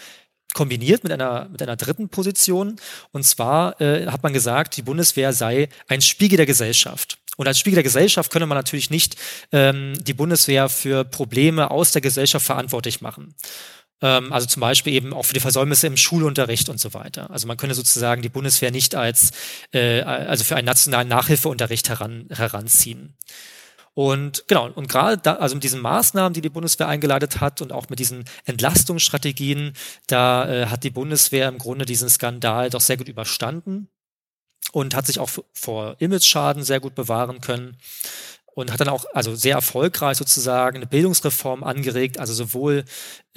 kombiniert 0.54 1.02
mit 1.02 1.12
einer, 1.12 1.48
mit 1.50 1.60
einer 1.60 1.76
dritten 1.76 2.08
Position. 2.08 2.76
Und 3.12 3.24
zwar 3.24 3.80
äh, 3.80 4.06
hat 4.06 4.22
man 4.22 4.32
gesagt, 4.32 4.76
die 4.76 4.82
Bundeswehr 4.82 5.32
sei 5.32 5.68
ein 5.88 6.00
Spiegel 6.00 6.36
der 6.36 6.46
Gesellschaft. 6.46 7.18
Und 7.36 7.48
als 7.48 7.58
Spiegel 7.58 7.74
der 7.74 7.82
Gesellschaft 7.82 8.30
könne 8.30 8.46
man 8.46 8.56
natürlich 8.56 8.90
nicht 8.90 9.16
ähm, 9.52 9.94
die 10.00 10.14
Bundeswehr 10.14 10.68
für 10.68 11.04
Probleme 11.04 11.70
aus 11.70 11.90
der 11.92 12.00
Gesellschaft 12.00 12.46
verantwortlich 12.46 13.00
machen. 13.00 13.34
Ähm, 14.00 14.32
also 14.32 14.46
zum 14.46 14.60
Beispiel 14.60 14.92
eben 14.92 15.12
auch 15.12 15.24
für 15.24 15.34
die 15.34 15.40
Versäumnisse 15.40 15.88
im 15.88 15.96
Schulunterricht 15.96 16.68
und 16.68 16.78
so 16.78 16.94
weiter. 16.94 17.30
Also 17.30 17.48
man 17.48 17.56
könne 17.56 17.74
sozusagen 17.74 18.22
die 18.22 18.28
Bundeswehr 18.28 18.70
nicht 18.70 18.94
als, 18.94 19.32
äh, 19.72 20.02
also 20.02 20.44
für 20.44 20.56
einen 20.56 20.66
nationalen 20.66 21.08
Nachhilfeunterricht 21.08 21.88
heran, 21.88 22.28
heranziehen. 22.30 23.16
Und 23.94 24.44
genau, 24.48 24.70
und 24.70 24.88
gerade 24.88 25.18
da, 25.18 25.34
also 25.34 25.54
mit 25.54 25.62
diesen 25.62 25.80
Maßnahmen, 25.80 26.32
die 26.32 26.40
die 26.40 26.48
Bundeswehr 26.48 26.88
eingeleitet 26.88 27.40
hat 27.40 27.62
und 27.62 27.72
auch 27.72 27.88
mit 27.88 28.00
diesen 28.00 28.24
Entlastungsstrategien, 28.44 29.72
da 30.08 30.48
äh, 30.48 30.66
hat 30.66 30.82
die 30.82 30.90
Bundeswehr 30.90 31.48
im 31.48 31.58
Grunde 31.58 31.84
diesen 31.84 32.08
Skandal 32.08 32.70
doch 32.70 32.80
sehr 32.80 32.96
gut 32.96 33.08
überstanden 33.08 33.88
und 34.72 34.96
hat 34.96 35.06
sich 35.06 35.20
auch 35.20 35.30
vor 35.52 35.94
Image-Schaden 36.00 36.64
sehr 36.64 36.80
gut 36.80 36.96
bewahren 36.96 37.40
können 37.40 37.76
und 38.54 38.72
hat 38.72 38.80
dann 38.80 38.88
auch 38.88 39.04
also 39.12 39.34
sehr 39.34 39.56
erfolgreich 39.56 40.16
sozusagen 40.16 40.76
eine 40.76 40.86
Bildungsreform 40.86 41.64
angeregt, 41.64 42.18
also 42.18 42.32
sowohl 42.32 42.84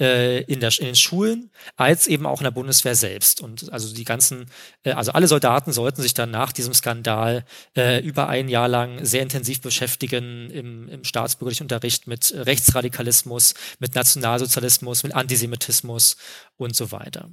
äh, 0.00 0.42
in, 0.44 0.60
der, 0.60 0.70
in 0.78 0.86
den 0.86 0.96
Schulen 0.96 1.50
als 1.76 2.06
eben 2.06 2.24
auch 2.24 2.40
in 2.40 2.44
der 2.44 2.52
Bundeswehr 2.52 2.94
selbst. 2.94 3.40
Und 3.40 3.72
also 3.72 3.92
die 3.92 4.04
ganzen, 4.04 4.46
äh, 4.84 4.92
also 4.92 5.12
alle 5.12 5.26
Soldaten 5.26 5.72
sollten 5.72 6.02
sich 6.02 6.14
dann 6.14 6.30
nach 6.30 6.52
diesem 6.52 6.72
Skandal 6.72 7.44
äh, 7.76 8.00
über 8.00 8.28
ein 8.28 8.48
Jahr 8.48 8.68
lang 8.68 9.04
sehr 9.04 9.22
intensiv 9.22 9.60
beschäftigen 9.60 10.50
im, 10.50 10.88
im 10.88 11.04
staatsbürgerlichen 11.04 11.64
Unterricht 11.64 12.06
mit 12.06 12.32
Rechtsradikalismus, 12.34 13.54
mit 13.80 13.94
Nationalsozialismus, 13.94 15.02
mit 15.02 15.14
Antisemitismus 15.14 16.16
und 16.56 16.76
so 16.76 16.92
weiter. 16.92 17.28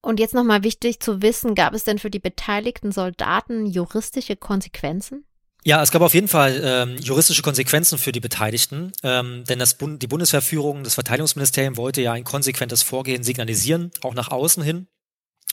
Und 0.00 0.20
jetzt 0.20 0.34
nochmal 0.34 0.62
wichtig 0.62 1.00
zu 1.00 1.20
wissen, 1.20 1.56
gab 1.56 1.74
es 1.74 1.82
denn 1.82 1.98
für 1.98 2.10
die 2.10 2.20
beteiligten 2.20 2.92
Soldaten 2.92 3.66
juristische 3.66 4.36
Konsequenzen? 4.36 5.24
Ja, 5.66 5.82
es 5.82 5.90
gab 5.90 6.00
auf 6.02 6.14
jeden 6.14 6.28
Fall 6.28 6.60
ähm, 6.62 6.96
juristische 6.98 7.42
Konsequenzen 7.42 7.98
für 7.98 8.12
die 8.12 8.20
Beteiligten, 8.20 8.92
ähm, 9.02 9.42
denn 9.48 9.58
das 9.58 9.74
Bund, 9.74 10.00
die 10.00 10.06
Bundeswehrführung, 10.06 10.84
das 10.84 10.94
Verteidigungsministerium 10.94 11.76
wollte 11.76 12.00
ja 12.02 12.12
ein 12.12 12.22
konsequentes 12.22 12.84
Vorgehen 12.84 13.24
signalisieren, 13.24 13.90
auch 14.02 14.14
nach 14.14 14.30
außen 14.30 14.62
hin. 14.62 14.86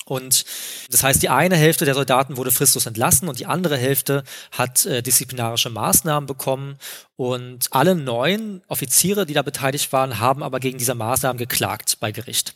Und 0.06 0.46
das 0.92 1.02
heißt, 1.02 1.24
die 1.24 1.30
eine 1.30 1.56
Hälfte 1.56 1.86
der 1.86 1.96
Soldaten 1.96 2.38
wurde 2.38 2.52
fristlos 2.52 2.86
entlassen 2.86 3.28
und 3.28 3.40
die 3.40 3.48
andere 3.48 3.76
Hälfte 3.76 4.24
hat 4.52 4.86
äh, 4.86 5.02
disziplinarische 5.02 5.72
Maßnahmen 5.72 6.28
bekommen. 6.28 6.78
Und 7.16 7.70
alle 7.72 7.96
neun 7.96 8.62
Offiziere, 8.68 9.26
die 9.26 9.34
da 9.34 9.42
beteiligt 9.42 9.92
waren, 9.94 10.20
haben 10.20 10.44
aber 10.44 10.60
gegen 10.60 10.78
diese 10.78 10.94
Maßnahmen 10.94 11.40
geklagt 11.40 11.98
bei 12.00 12.12
Gericht. 12.12 12.54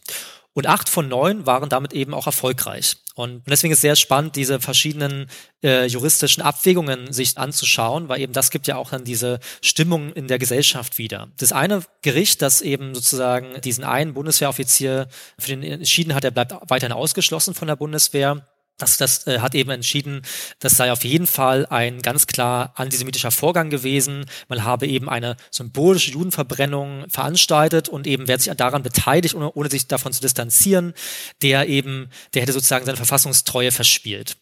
Und 0.58 0.66
acht 0.66 0.90
von 0.90 1.08
neun 1.08 1.46
waren 1.46 1.70
damit 1.70 1.94
eben 1.94 2.16
auch 2.16 2.26
erfolgreich. 2.26 2.98
Und 3.14 3.44
deswegen 3.46 3.74
ist 3.74 3.78
es 3.78 3.82
sehr 3.82 3.96
spannend, 3.96 4.36
diese 4.36 4.60
verschiedenen 4.60 5.28
äh, 5.64 5.86
juristischen 5.86 6.42
Abwägungen 6.42 7.14
sich 7.14 7.38
anzuschauen, 7.38 8.10
weil 8.10 8.22
eben 8.22 8.34
das 8.34 8.50
gibt 8.50 8.66
ja 8.66 8.76
auch 8.76 8.90
dann 8.90 9.04
diese 9.04 9.40
Stimmung 9.62 10.14
in 10.14 10.28
der 10.28 10.40
Gesellschaft 10.40 10.98
wieder. 10.98 11.28
Das 11.38 11.52
eine 11.52 11.84
Gericht, 12.02 12.42
das 12.42 12.64
eben 12.64 12.96
sozusagen 12.96 13.62
diesen 13.62 13.84
einen 13.84 14.16
Bundeswehroffizier 14.16 15.10
für 15.38 15.56
den 15.56 15.62
entschieden 15.62 16.16
hat, 16.16 16.24
er 16.24 16.32
bleibt 16.32 16.56
weiterhin 16.70 16.98
ausgeschlossen 16.98 17.54
von 17.54 17.68
der 17.68 17.76
Bundeswehr, 17.76 18.44
das, 18.78 18.98
das 18.98 19.26
äh, 19.28 19.40
hat 19.40 19.56
eben 19.56 19.72
entschieden, 19.72 20.22
das 20.60 20.78
sei 20.78 20.92
auf 20.92 21.04
jeden 21.04 21.28
Fall 21.28 21.66
ein 21.68 22.02
ganz 22.02 22.28
klar 22.28 22.74
antisemitischer 22.76 23.32
Vorgang 23.32 23.70
gewesen. 23.70 24.26
Man 24.48 24.64
habe 24.64 24.88
eben 24.88 25.10
eine 25.10 25.36
symbolische 25.52 26.12
Judenverbrennung 26.12 27.06
veranstaltet 27.10 27.90
und 27.90 28.08
eben 28.08 28.28
wer 28.28 28.40
sich 28.40 28.54
daran 28.56 28.84
beteiligt, 28.84 29.36
ohne, 29.36 29.52
ohne 29.54 29.70
sich 29.70 29.88
davon 29.88 30.14
zu 30.14 30.22
distanzieren, 30.22 30.94
der 31.42 31.68
eben, 31.68 32.10
der 32.34 32.44
hätte 32.44 32.54
sozusagen 32.54 32.86
seine 32.86 32.98
Verfassungstreue 32.98 33.72
verspielt. 33.72 34.38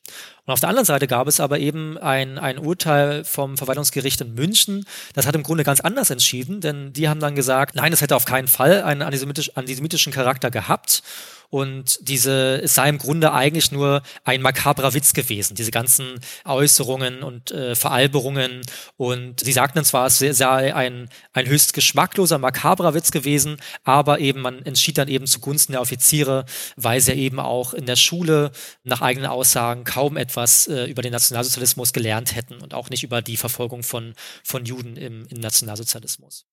Und 0.45 0.53
auf 0.53 0.59
der 0.59 0.69
anderen 0.69 0.85
Seite 0.85 1.07
gab 1.07 1.27
es 1.27 1.39
aber 1.39 1.59
eben 1.59 1.97
ein, 1.97 2.37
ein 2.37 2.59
Urteil 2.59 3.23
vom 3.23 3.57
Verwaltungsgericht 3.57 4.21
in 4.21 4.35
München, 4.35 4.85
das 5.13 5.25
hat 5.25 5.35
im 5.35 5.43
Grunde 5.43 5.63
ganz 5.63 5.79
anders 5.79 6.11
entschieden, 6.11 6.61
denn 6.61 6.93
die 6.93 7.09
haben 7.09 7.19
dann 7.19 7.35
gesagt, 7.35 7.75
nein, 7.75 7.91
das 7.91 8.01
hätte 8.01 8.15
auf 8.15 8.25
keinen 8.25 8.47
Fall 8.47 8.83
einen 8.83 9.01
antisemitisch, 9.01 9.57
antisemitischen 9.57 10.13
Charakter 10.13 10.51
gehabt. 10.51 11.01
Und 11.49 11.99
diese, 12.09 12.61
es 12.63 12.75
sei 12.75 12.89
im 12.89 12.97
Grunde 12.97 13.31
eigentlich 13.31 13.71
nur 13.71 14.01
ein 14.23 14.41
makabrer 14.41 14.93
Witz 14.93 15.13
gewesen, 15.13 15.55
diese 15.55 15.71
ganzen 15.71 16.19
Äußerungen 16.43 17.23
und 17.23 17.51
äh, 17.51 17.75
Veralberungen. 17.75 18.61
Und 18.97 19.39
sie 19.39 19.53
sagten 19.53 19.83
zwar, 19.85 20.07
es 20.07 20.19
sei 20.19 20.75
ein, 20.75 21.09
ein 21.33 21.47
höchst 21.47 21.73
geschmackloser, 21.73 22.39
makabrer 22.39 22.93
Witz 22.93 23.11
gewesen, 23.11 23.57
aber 23.83 24.19
eben 24.19 24.41
man 24.41 24.65
entschied 24.65 24.97
dann 24.97 25.07
eben 25.07 25.27
zugunsten 25.27 25.73
der 25.73 25.81
Offiziere, 25.81 26.45
weil 26.75 26.99
sie 26.99 27.13
eben 27.13 27.39
auch 27.39 27.73
in 27.73 27.85
der 27.85 27.95
Schule 27.95 28.51
nach 28.83 29.01
eigenen 29.01 29.29
Aussagen 29.29 29.83
kaum 29.83 30.17
etwas 30.17 30.34
äh, 30.67 30.85
über 30.85 31.01
den 31.01 31.11
Nationalsozialismus 31.11 31.93
gelernt 31.93 32.35
hätten 32.35 32.55
und 32.55 32.73
auch 32.73 32.89
nicht 32.89 33.03
über 33.03 33.21
die 33.21 33.37
Verfolgung 33.37 33.83
von, 33.83 34.13
von 34.43 34.65
Juden 34.65 34.97
im, 34.97 35.25
im 35.27 35.39
Nationalsozialismus. 35.39 36.45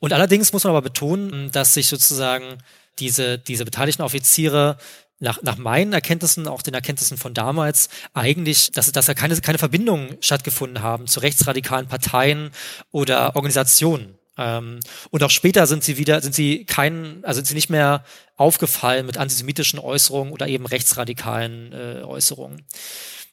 Und 0.00 0.12
allerdings 0.12 0.52
muss 0.52 0.64
man 0.64 0.70
aber 0.70 0.82
betonen, 0.82 1.50
dass 1.50 1.74
sich 1.74 1.86
sozusagen 1.86 2.58
diese, 2.98 3.38
diese 3.38 3.64
beteiligten 3.64 4.02
Offiziere 4.02 4.78
nach, 5.20 5.42
nach 5.42 5.56
meinen 5.58 5.92
Erkenntnissen, 5.92 6.46
auch 6.46 6.62
den 6.62 6.74
Erkenntnissen 6.74 7.16
von 7.16 7.34
damals, 7.34 7.88
eigentlich, 8.14 8.70
dass, 8.70 8.90
dass 8.92 9.06
da 9.06 9.14
keine, 9.14 9.40
keine 9.40 9.58
Verbindungen 9.58 10.16
stattgefunden 10.20 10.82
haben 10.82 11.06
zu 11.06 11.20
rechtsradikalen 11.20 11.88
Parteien 11.88 12.50
oder 12.92 13.34
Organisationen. 13.34 14.16
Ähm, 14.38 14.80
und 15.10 15.22
auch 15.22 15.30
später 15.30 15.66
sind 15.66 15.84
sie 15.84 15.98
wieder, 15.98 16.20
sind 16.20 16.34
sie 16.34 16.64
kein, 16.64 17.24
also 17.24 17.38
sind 17.38 17.46
sie 17.46 17.54
nicht 17.54 17.70
mehr 17.70 18.04
aufgefallen 18.36 19.04
mit 19.04 19.18
antisemitischen 19.18 19.78
Äußerungen 19.78 20.32
oder 20.32 20.46
eben 20.46 20.64
rechtsradikalen 20.64 21.72
äh, 21.72 22.02
Äußerungen. 22.04 22.64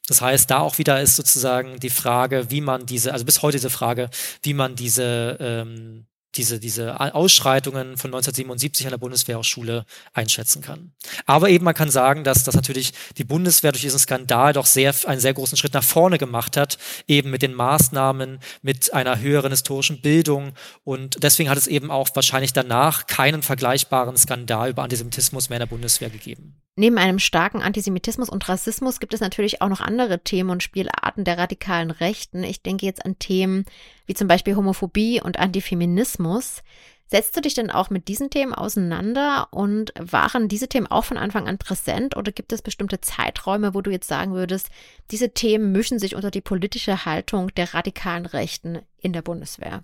Das 0.08 0.22
heißt, 0.22 0.52
da 0.52 0.60
auch 0.60 0.78
wieder 0.78 1.02
ist 1.02 1.16
sozusagen 1.16 1.80
die 1.80 1.90
Frage, 1.90 2.52
wie 2.52 2.62
man 2.62 2.86
diese, 2.86 3.14
also 3.14 3.26
bis 3.26 3.42
heute 3.42 3.58
diese 3.58 3.70
Frage, 3.70 4.10
wie 4.44 4.54
man 4.54 4.76
diese 4.76 5.38
ähm, 5.40 6.06
diese, 6.36 6.60
diese 6.60 7.00
Ausschreitungen 7.00 7.98
von 7.98 8.10
1977 8.10 8.86
an 8.88 8.92
der 8.92 8.98
Bundeswehrhochschule 8.98 9.86
einschätzen 10.14 10.62
kann. 10.62 10.92
Aber 11.26 11.50
eben 11.50 11.66
man 11.66 11.74
kann 11.74 11.90
sagen, 11.90 12.24
dass, 12.24 12.44
dass 12.44 12.56
natürlich 12.56 12.94
die 13.18 13.24
Bundeswehr 13.24 13.72
durch 13.72 13.82
diesen 13.82 14.00
Skandal 14.00 14.54
doch 14.54 14.66
sehr, 14.66 14.94
einen 15.06 15.22
sehr 15.22 15.34
großen 15.34 15.58
Schritt 15.58 15.74
nach 15.74 15.84
vorne 15.84 16.18
gemacht 16.18 16.58
hat, 16.58 16.78
eben 17.08 17.30
mit 17.30 17.42
den 17.42 17.54
Maßnahmen, 17.54 18.40
mit 18.62 18.94
einer 18.94 19.20
höheren 19.20 19.52
historischen 19.52 20.02
Bildung 20.02 20.54
und 20.84 21.24
deswegen 21.24 21.50
hat 21.50 21.58
es 21.58 21.68
eben 21.68 21.92
auch 21.92 22.10
wahrscheinlich 22.14 22.54
danach 22.54 23.08
keinen 23.08 23.42
vergleichbaren 23.42 24.18
Skandal 24.18 24.70
über 24.70 24.84
Antisemitismus 24.84 25.50
mehr 25.50 25.58
in 25.58 25.62
der 25.62 25.68
Bundeswehr 25.68 26.10
gegeben. 26.10 26.56
Neben 26.78 26.98
einem 26.98 27.20
starken 27.20 27.62
Antisemitismus 27.62 28.30
und 28.30 28.50
Rassismus 28.50 29.00
gibt 29.00 29.14
es 29.14 29.22
natürlich 29.22 29.62
auch 29.62 29.70
noch 29.70 29.80
andere 29.80 30.20
Themen 30.20 30.50
und 30.50 30.62
Spielarten 30.62 31.24
der 31.24 31.38
radikalen 31.38 31.90
Rechten. 31.90 32.44
Ich 32.44 32.62
denke 32.64 32.86
jetzt 32.86 33.06
an 33.06 33.18
Themen 33.18 33.66
wie 34.06 34.14
zum 34.14 34.28
Beispiel 34.28 34.58
Homophobie 34.58 35.22
und 35.22 35.40
Antifeminismus. 35.40 36.64
Setzt 37.08 37.38
du 37.38 37.42
dich 37.42 37.54
denn 37.54 37.72
auch 37.72 37.92
mit 37.92 38.10
diesen 38.10 38.30
Themen 38.30 38.54
auseinander 38.54 39.48
und 39.52 39.94
waren 39.98 40.50
diese 40.50 40.68
Themen 40.68 40.88
auch 40.88 41.06
von 41.06 41.18
Anfang 41.18 41.48
an 41.48 41.60
präsent 41.60 42.18
oder 42.18 42.32
gibt 42.32 42.52
es 42.52 42.62
bestimmte 42.62 43.00
Zeiträume, 43.00 43.74
wo 43.74 43.82
du 43.82 43.92
jetzt 43.92 44.08
sagen 44.08 44.34
würdest, 44.34 44.70
diese 45.12 45.34
Themen 45.34 45.72
mischen 45.72 46.00
sich 46.00 46.16
unter 46.16 46.32
die 46.32 46.42
politische 46.42 47.06
Haltung 47.06 47.54
der 47.56 47.74
radikalen 47.74 48.26
Rechten 48.26 48.80
in 48.98 49.14
der 49.14 49.22
Bundeswehr? 49.22 49.84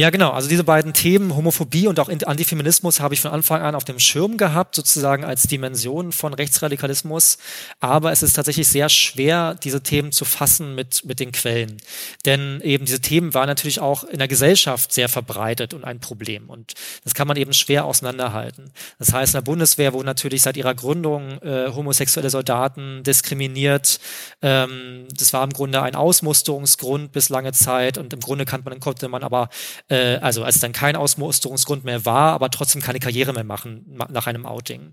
Ja, 0.00 0.08
genau. 0.08 0.30
Also 0.30 0.48
diese 0.48 0.64
beiden 0.64 0.94
Themen, 0.94 1.36
Homophobie 1.36 1.86
und 1.86 2.00
auch 2.00 2.08
Antifeminismus, 2.08 3.00
habe 3.00 3.12
ich 3.12 3.20
von 3.20 3.32
Anfang 3.32 3.60
an 3.60 3.74
auf 3.74 3.84
dem 3.84 3.98
Schirm 3.98 4.38
gehabt, 4.38 4.74
sozusagen 4.74 5.24
als 5.24 5.42
Dimension 5.42 6.12
von 6.12 6.32
Rechtsradikalismus. 6.32 7.36
Aber 7.80 8.10
es 8.10 8.22
ist 8.22 8.32
tatsächlich 8.32 8.66
sehr 8.66 8.88
schwer, 8.88 9.54
diese 9.62 9.82
Themen 9.82 10.10
zu 10.10 10.24
fassen 10.24 10.74
mit, 10.74 11.04
mit 11.04 11.20
den 11.20 11.32
Quellen. 11.32 11.76
Denn 12.24 12.62
eben 12.62 12.86
diese 12.86 13.02
Themen 13.02 13.34
waren 13.34 13.46
natürlich 13.46 13.78
auch 13.80 14.04
in 14.04 14.16
der 14.16 14.26
Gesellschaft 14.26 14.90
sehr 14.90 15.10
verbreitet 15.10 15.74
und 15.74 15.84
ein 15.84 16.00
Problem. 16.00 16.48
Und 16.48 16.72
das 17.04 17.12
kann 17.12 17.28
man 17.28 17.36
eben 17.36 17.52
schwer 17.52 17.84
auseinanderhalten. 17.84 18.70
Das 18.98 19.12
heißt, 19.12 19.34
in 19.34 19.38
der 19.40 19.44
Bundeswehr 19.44 19.92
wurden 19.92 20.06
natürlich 20.06 20.40
seit 20.40 20.56
ihrer 20.56 20.74
Gründung 20.74 21.42
äh, 21.42 21.70
homosexuelle 21.74 22.30
Soldaten 22.30 23.02
diskriminiert. 23.02 24.00
Ähm, 24.40 25.08
das 25.14 25.34
war 25.34 25.44
im 25.44 25.52
Grunde 25.52 25.82
ein 25.82 25.94
Ausmusterungsgrund 25.94 27.12
bis 27.12 27.28
lange 27.28 27.52
Zeit. 27.52 27.98
Und 27.98 28.14
im 28.14 28.20
Grunde 28.20 28.46
kann 28.46 28.62
man, 28.64 28.80
konnte 28.80 29.06
man 29.06 29.22
aber 29.22 29.50
äh, 29.90 30.16
also 30.22 30.44
als 30.44 30.60
dann 30.60 30.72
kein 30.72 30.96
Ausmusterungsgrund 30.96 31.84
mehr 31.84 32.06
war, 32.06 32.32
aber 32.32 32.50
trotzdem 32.50 32.80
keine 32.80 33.00
Karriere 33.00 33.32
mehr 33.32 33.44
machen 33.44 33.84
nach 34.08 34.26
einem 34.26 34.46
Outing. 34.46 34.92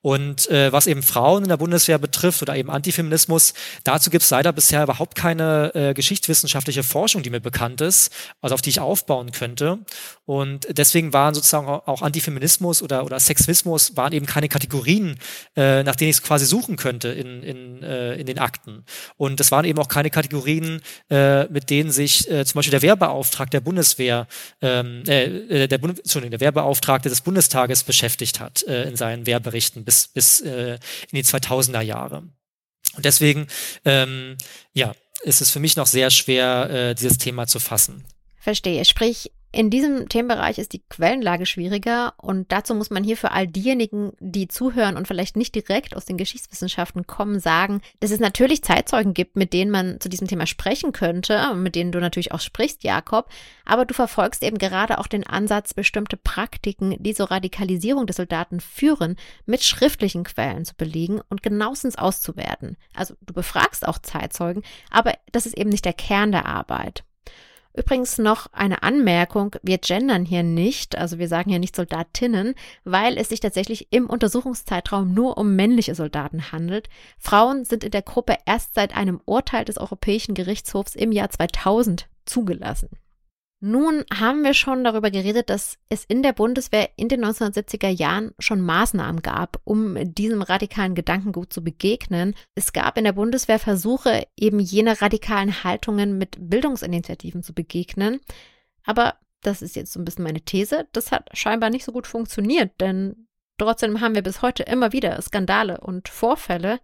Und 0.00 0.48
äh, 0.50 0.72
was 0.72 0.86
eben 0.88 1.02
Frauen 1.02 1.44
in 1.44 1.48
der 1.48 1.58
Bundeswehr 1.58 1.98
betrifft 1.98 2.42
oder 2.42 2.56
eben 2.56 2.70
Antifeminismus, 2.70 3.54
dazu 3.84 4.10
gibt 4.10 4.24
es 4.24 4.30
leider 4.30 4.52
bisher 4.52 4.82
überhaupt 4.82 5.14
keine 5.14 5.72
äh, 5.74 5.94
geschichtswissenschaftliche 5.94 6.82
Forschung, 6.82 7.22
die 7.22 7.30
mir 7.30 7.40
bekannt 7.40 7.80
ist, 7.80 8.12
also 8.40 8.54
auf 8.54 8.62
die 8.62 8.70
ich 8.70 8.80
aufbauen 8.80 9.30
könnte. 9.30 9.78
Und 10.32 10.66
deswegen 10.70 11.12
waren 11.12 11.34
sozusagen 11.34 11.66
auch 11.66 12.00
Antifeminismus 12.00 12.82
oder, 12.82 13.04
oder 13.04 13.20
Sexismus 13.20 13.98
waren 13.98 14.14
eben 14.14 14.24
keine 14.24 14.48
Kategorien, 14.48 15.18
äh, 15.56 15.82
nach 15.82 15.94
denen 15.94 16.08
ich 16.08 16.16
es 16.16 16.22
quasi 16.22 16.46
suchen 16.46 16.76
könnte 16.76 17.08
in, 17.08 17.42
in, 17.42 17.82
äh, 17.82 18.14
in 18.14 18.24
den 18.24 18.38
Akten. 18.38 18.86
Und 19.18 19.40
das 19.40 19.50
waren 19.50 19.66
eben 19.66 19.78
auch 19.78 19.88
keine 19.88 20.08
Kategorien, 20.08 20.80
äh, 21.10 21.44
mit 21.48 21.68
denen 21.68 21.90
sich 21.90 22.30
äh, 22.30 22.46
zum 22.46 22.54
Beispiel 22.54 22.70
der 22.70 22.80
Wehrbeauftragte 22.80 23.58
der 23.58 23.60
Bundeswehr, 23.60 24.26
ähm, 24.62 25.02
äh, 25.06 25.64
äh 25.64 25.68
der, 25.68 25.76
Bund 25.76 25.98
Entschuldigung, 25.98 26.30
der 26.30 26.40
Wehrbeauftragte 26.40 27.10
des 27.10 27.20
Bundestages 27.20 27.84
beschäftigt 27.84 28.40
hat 28.40 28.62
äh, 28.62 28.84
in 28.84 28.96
seinen 28.96 29.26
Wehrberichten 29.26 29.84
bis, 29.84 30.08
bis 30.08 30.40
äh, 30.40 30.78
in 31.10 31.16
die 31.16 31.24
2000er 31.24 31.82
Jahre. 31.82 32.22
Und 32.96 33.04
deswegen, 33.04 33.48
ähm, 33.84 34.38
ja, 34.72 34.94
ist 35.24 35.42
es 35.42 35.50
für 35.50 35.60
mich 35.60 35.76
noch 35.76 35.86
sehr 35.86 36.10
schwer, 36.10 36.70
äh, 36.70 36.94
dieses 36.94 37.18
Thema 37.18 37.46
zu 37.46 37.58
fassen. 37.60 38.02
Verstehe. 38.40 38.86
Sprich, 38.86 39.30
in 39.54 39.68
diesem 39.68 40.08
Themenbereich 40.08 40.56
ist 40.56 40.72
die 40.72 40.82
Quellenlage 40.88 41.44
schwieriger 41.44 42.14
und 42.16 42.50
dazu 42.50 42.74
muss 42.74 42.88
man 42.88 43.04
hier 43.04 43.18
für 43.18 43.32
all 43.32 43.46
diejenigen, 43.46 44.12
die 44.18 44.48
zuhören 44.48 44.96
und 44.96 45.06
vielleicht 45.06 45.36
nicht 45.36 45.54
direkt 45.54 45.94
aus 45.94 46.06
den 46.06 46.16
Geschichtswissenschaften 46.16 47.06
kommen, 47.06 47.38
sagen, 47.38 47.82
dass 48.00 48.12
es 48.12 48.18
natürlich 48.18 48.64
Zeitzeugen 48.64 49.12
gibt, 49.12 49.36
mit 49.36 49.52
denen 49.52 49.70
man 49.70 50.00
zu 50.00 50.08
diesem 50.08 50.26
Thema 50.26 50.46
sprechen 50.46 50.92
könnte, 50.92 51.54
mit 51.54 51.74
denen 51.74 51.92
du 51.92 52.00
natürlich 52.00 52.32
auch 52.32 52.40
sprichst, 52.40 52.82
Jakob, 52.82 53.28
aber 53.66 53.84
du 53.84 53.92
verfolgst 53.92 54.42
eben 54.42 54.56
gerade 54.56 54.98
auch 54.98 55.06
den 55.06 55.26
Ansatz, 55.26 55.74
bestimmte 55.74 56.16
Praktiken, 56.16 56.96
die 56.98 57.12
zur 57.12 57.30
Radikalisierung 57.30 58.06
des 58.06 58.16
Soldaten 58.16 58.58
führen, 58.58 59.16
mit 59.44 59.62
schriftlichen 59.62 60.24
Quellen 60.24 60.64
zu 60.64 60.74
belegen 60.74 61.20
und 61.28 61.42
genauestens 61.42 61.98
auszuwerten. 61.98 62.78
Also 62.94 63.14
du 63.20 63.34
befragst 63.34 63.86
auch 63.86 63.98
Zeitzeugen, 63.98 64.62
aber 64.90 65.12
das 65.30 65.44
ist 65.44 65.58
eben 65.58 65.68
nicht 65.68 65.84
der 65.84 65.92
Kern 65.92 66.32
der 66.32 66.46
Arbeit. 66.46 67.04
Übrigens 67.74 68.18
noch 68.18 68.48
eine 68.52 68.82
Anmerkung, 68.82 69.56
wir 69.62 69.78
gendern 69.78 70.26
hier 70.26 70.42
nicht, 70.42 70.98
also 70.98 71.18
wir 71.18 71.28
sagen 71.28 71.50
hier 71.50 71.58
nicht 71.58 71.74
Soldatinnen, 71.74 72.54
weil 72.84 73.16
es 73.16 73.30
sich 73.30 73.40
tatsächlich 73.40 73.88
im 73.90 74.10
Untersuchungszeitraum 74.10 75.14
nur 75.14 75.38
um 75.38 75.56
männliche 75.56 75.94
Soldaten 75.94 76.52
handelt. 76.52 76.90
Frauen 77.18 77.64
sind 77.64 77.82
in 77.82 77.90
der 77.90 78.02
Gruppe 78.02 78.36
erst 78.44 78.74
seit 78.74 78.94
einem 78.94 79.20
Urteil 79.24 79.64
des 79.64 79.78
Europäischen 79.78 80.34
Gerichtshofs 80.34 80.94
im 80.94 81.12
Jahr 81.12 81.30
2000 81.30 82.08
zugelassen. 82.26 82.90
Nun 83.64 84.04
haben 84.12 84.42
wir 84.42 84.54
schon 84.54 84.82
darüber 84.82 85.12
geredet, 85.12 85.48
dass 85.48 85.78
es 85.88 86.04
in 86.04 86.24
der 86.24 86.32
Bundeswehr 86.32 86.90
in 86.96 87.06
den 87.08 87.24
1970er 87.24 87.88
Jahren 87.88 88.32
schon 88.40 88.60
Maßnahmen 88.60 89.22
gab, 89.22 89.60
um 89.62 89.96
diesem 90.14 90.42
radikalen 90.42 90.96
Gedankengut 90.96 91.52
zu 91.52 91.62
begegnen. 91.62 92.34
Es 92.56 92.72
gab 92.72 92.98
in 92.98 93.04
der 93.04 93.12
Bundeswehr 93.12 93.60
Versuche, 93.60 94.26
eben 94.36 94.58
jene 94.58 95.00
radikalen 95.00 95.62
Haltungen 95.62 96.18
mit 96.18 96.38
Bildungsinitiativen 96.40 97.44
zu 97.44 97.54
begegnen. 97.54 98.20
Aber 98.84 99.14
das 99.42 99.62
ist 99.62 99.76
jetzt 99.76 99.92
so 99.92 100.00
ein 100.00 100.04
bisschen 100.04 100.24
meine 100.24 100.40
These. 100.40 100.88
Das 100.90 101.12
hat 101.12 101.30
scheinbar 101.32 101.70
nicht 101.70 101.84
so 101.84 101.92
gut 101.92 102.08
funktioniert, 102.08 102.72
denn 102.80 103.28
Trotzdem 103.58 104.00
haben 104.00 104.16
wir 104.16 104.22
bis 104.22 104.42
heute 104.42 104.64
immer 104.64 104.92
wieder 104.92 105.22
Skandale 105.22 105.78
und 105.78 106.08
Vorfälle. 106.08 106.80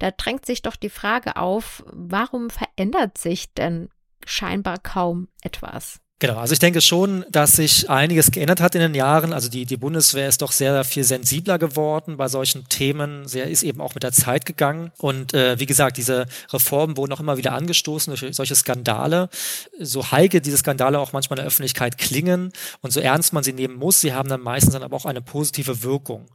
Da 0.00 0.10
drängt 0.10 0.44
sich 0.44 0.60
doch 0.60 0.74
die 0.74 0.90
Frage 0.90 1.36
auf, 1.36 1.84
warum 1.86 2.50
verändert 2.50 3.16
sich 3.16 3.54
denn 3.54 3.90
scheinbar 4.24 4.78
kaum 4.78 5.28
etwas? 5.42 6.00
Genau, 6.18 6.38
also 6.38 6.54
ich 6.54 6.58
denke 6.60 6.80
schon, 6.80 7.26
dass 7.30 7.56
sich 7.56 7.90
einiges 7.90 8.30
geändert 8.30 8.62
hat 8.62 8.74
in 8.74 8.80
den 8.80 8.94
Jahren. 8.94 9.34
Also 9.34 9.50
die, 9.50 9.66
die 9.66 9.76
Bundeswehr 9.76 10.28
ist 10.28 10.40
doch 10.40 10.50
sehr 10.50 10.82
viel 10.82 11.04
sensibler 11.04 11.58
geworden 11.58 12.16
bei 12.16 12.28
solchen 12.28 12.66
Themen. 12.70 13.28
Sie 13.28 13.40
ist 13.40 13.62
eben 13.62 13.82
auch 13.82 13.92
mit 13.92 14.02
der 14.02 14.12
Zeit 14.12 14.46
gegangen. 14.46 14.92
Und 14.96 15.34
äh, 15.34 15.60
wie 15.60 15.66
gesagt, 15.66 15.98
diese 15.98 16.24
Reformen 16.54 16.96
wurden 16.96 17.12
auch 17.12 17.20
immer 17.20 17.36
wieder 17.36 17.52
angestoßen 17.52 18.14
durch 18.14 18.34
solche 18.34 18.54
Skandale. 18.54 19.28
So 19.78 20.10
heike 20.10 20.40
diese 20.40 20.56
Skandale 20.56 20.98
auch 20.98 21.12
manchmal 21.12 21.38
in 21.38 21.42
der 21.42 21.48
Öffentlichkeit 21.48 21.98
klingen 21.98 22.50
und 22.80 22.94
so 22.94 23.00
ernst 23.00 23.34
man 23.34 23.44
sie 23.44 23.52
nehmen 23.52 23.76
muss, 23.76 24.00
sie 24.00 24.14
haben 24.14 24.30
dann 24.30 24.40
meistens 24.40 24.72
dann 24.72 24.82
aber 24.82 24.96
auch 24.96 25.04
eine 25.04 25.20
positive 25.20 25.82
Wirkung, 25.82 26.28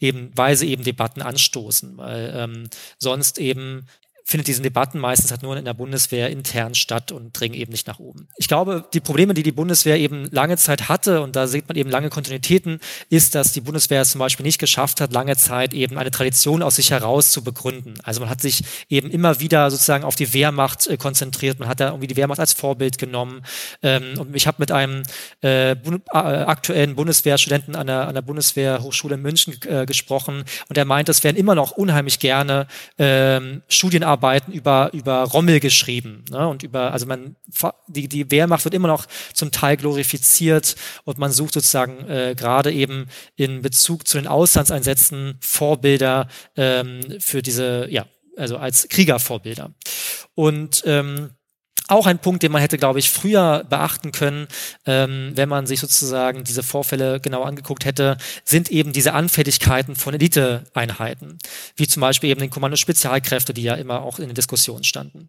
eben 0.00 0.32
weil 0.34 0.56
sie 0.56 0.68
eben 0.68 0.82
Debatten 0.82 1.22
anstoßen. 1.22 1.96
Weil 1.96 2.32
ähm, 2.34 2.70
sonst 2.98 3.38
eben 3.38 3.86
findet 4.28 4.46
diesen 4.46 4.62
Debatten 4.62 4.98
meistens 4.98 5.30
halt 5.30 5.42
nur 5.42 5.56
in 5.56 5.64
der 5.64 5.72
Bundeswehr 5.72 6.28
intern 6.28 6.74
statt 6.74 7.12
und 7.12 7.32
dringen 7.32 7.54
eben 7.54 7.72
nicht 7.72 7.86
nach 7.86 7.98
oben. 7.98 8.28
Ich 8.36 8.46
glaube, 8.46 8.84
die 8.92 9.00
Probleme, 9.00 9.32
die 9.32 9.42
die 9.42 9.52
Bundeswehr 9.52 9.98
eben 9.98 10.28
lange 10.30 10.58
Zeit 10.58 10.90
hatte, 10.90 11.22
und 11.22 11.34
da 11.34 11.46
sieht 11.46 11.66
man 11.66 11.78
eben 11.78 11.88
lange 11.88 12.10
Kontinuitäten, 12.10 12.78
ist, 13.08 13.34
dass 13.34 13.54
die 13.54 13.62
Bundeswehr 13.62 14.02
es 14.02 14.10
zum 14.10 14.18
Beispiel 14.18 14.44
nicht 14.44 14.58
geschafft 14.58 15.00
hat, 15.00 15.14
lange 15.14 15.34
Zeit 15.38 15.72
eben 15.72 15.96
eine 15.96 16.10
Tradition 16.10 16.62
aus 16.62 16.76
sich 16.76 16.90
heraus 16.90 17.30
zu 17.30 17.42
begründen. 17.42 17.94
Also 18.02 18.20
man 18.20 18.28
hat 18.28 18.42
sich 18.42 18.64
eben 18.90 19.10
immer 19.10 19.40
wieder 19.40 19.70
sozusagen 19.70 20.04
auf 20.04 20.14
die 20.14 20.34
Wehrmacht 20.34 20.88
äh, 20.88 20.98
konzentriert, 20.98 21.58
man 21.58 21.66
hat 21.66 21.80
da 21.80 21.88
irgendwie 21.88 22.08
die 22.08 22.16
Wehrmacht 22.16 22.38
als 22.38 22.52
Vorbild 22.52 22.98
genommen. 22.98 23.40
Ähm, 23.82 24.12
und 24.18 24.36
ich 24.36 24.46
habe 24.46 24.58
mit 24.58 24.70
einem 24.70 25.04
äh, 25.40 25.74
bu 25.74 26.00
äh, 26.12 26.18
aktuellen 26.18 26.96
Bundeswehrstudenten 26.96 27.74
an 27.76 27.86
der, 27.86 28.08
an 28.08 28.14
der 28.14 28.22
Bundeswehrhochschule 28.22 29.14
in 29.14 29.22
München 29.22 29.56
äh, 29.66 29.86
gesprochen 29.86 30.44
und 30.68 30.76
er 30.76 30.84
meint, 30.84 31.08
es 31.08 31.24
wären 31.24 31.36
immer 31.36 31.54
noch 31.54 31.70
unheimlich 31.70 32.18
gerne 32.18 32.66
ähm, 32.98 33.62
Studienarbeiten 33.68 34.17
Arbeiten 34.18 34.50
über, 34.50 34.90
über 34.92 35.22
Rommel 35.22 35.60
geschrieben. 35.60 36.24
Ne? 36.30 36.48
Und 36.48 36.64
über, 36.64 36.92
also 36.92 37.06
man, 37.06 37.36
die, 37.86 38.08
die 38.08 38.30
Wehrmacht 38.32 38.64
wird 38.64 38.74
immer 38.74 38.88
noch 38.88 39.06
zum 39.32 39.52
Teil 39.52 39.76
glorifiziert 39.76 40.74
und 41.04 41.18
man 41.18 41.30
sucht 41.30 41.54
sozusagen 41.54 42.08
äh, 42.08 42.34
gerade 42.36 42.72
eben 42.72 43.06
in 43.36 43.62
Bezug 43.62 44.08
zu 44.08 44.18
den 44.18 44.26
Auslandseinsätzen 44.26 45.36
Vorbilder 45.40 46.26
ähm, 46.56 47.00
für 47.20 47.42
diese, 47.42 47.86
ja, 47.90 48.06
also 48.36 48.56
als 48.56 48.88
Kriegervorbilder. 48.88 49.72
Und 50.34 50.82
ähm, 50.84 51.30
auch 51.88 52.06
ein 52.06 52.18
Punkt, 52.18 52.42
den 52.42 52.52
man 52.52 52.60
hätte, 52.60 52.78
glaube 52.78 52.98
ich, 52.98 53.10
früher 53.10 53.64
beachten 53.68 54.12
können, 54.12 54.46
ähm, 54.86 55.32
wenn 55.34 55.48
man 55.48 55.66
sich 55.66 55.80
sozusagen 55.80 56.44
diese 56.44 56.62
Vorfälle 56.62 57.20
genau 57.20 57.42
angeguckt 57.42 57.84
hätte, 57.84 58.18
sind 58.44 58.70
eben 58.70 58.92
diese 58.92 59.14
Anfälligkeiten 59.14 59.96
von 59.96 60.14
Eliteeinheiten, 60.14 61.38
wie 61.76 61.86
zum 61.86 62.00
Beispiel 62.00 62.30
eben 62.30 62.40
den 62.40 62.50
Kommando 62.50 62.76
Spezialkräfte, 62.76 63.54
die 63.54 63.62
ja 63.62 63.74
immer 63.74 64.02
auch 64.02 64.18
in 64.18 64.26
den 64.26 64.34
Diskussionen 64.34 64.84
standen. 64.84 65.28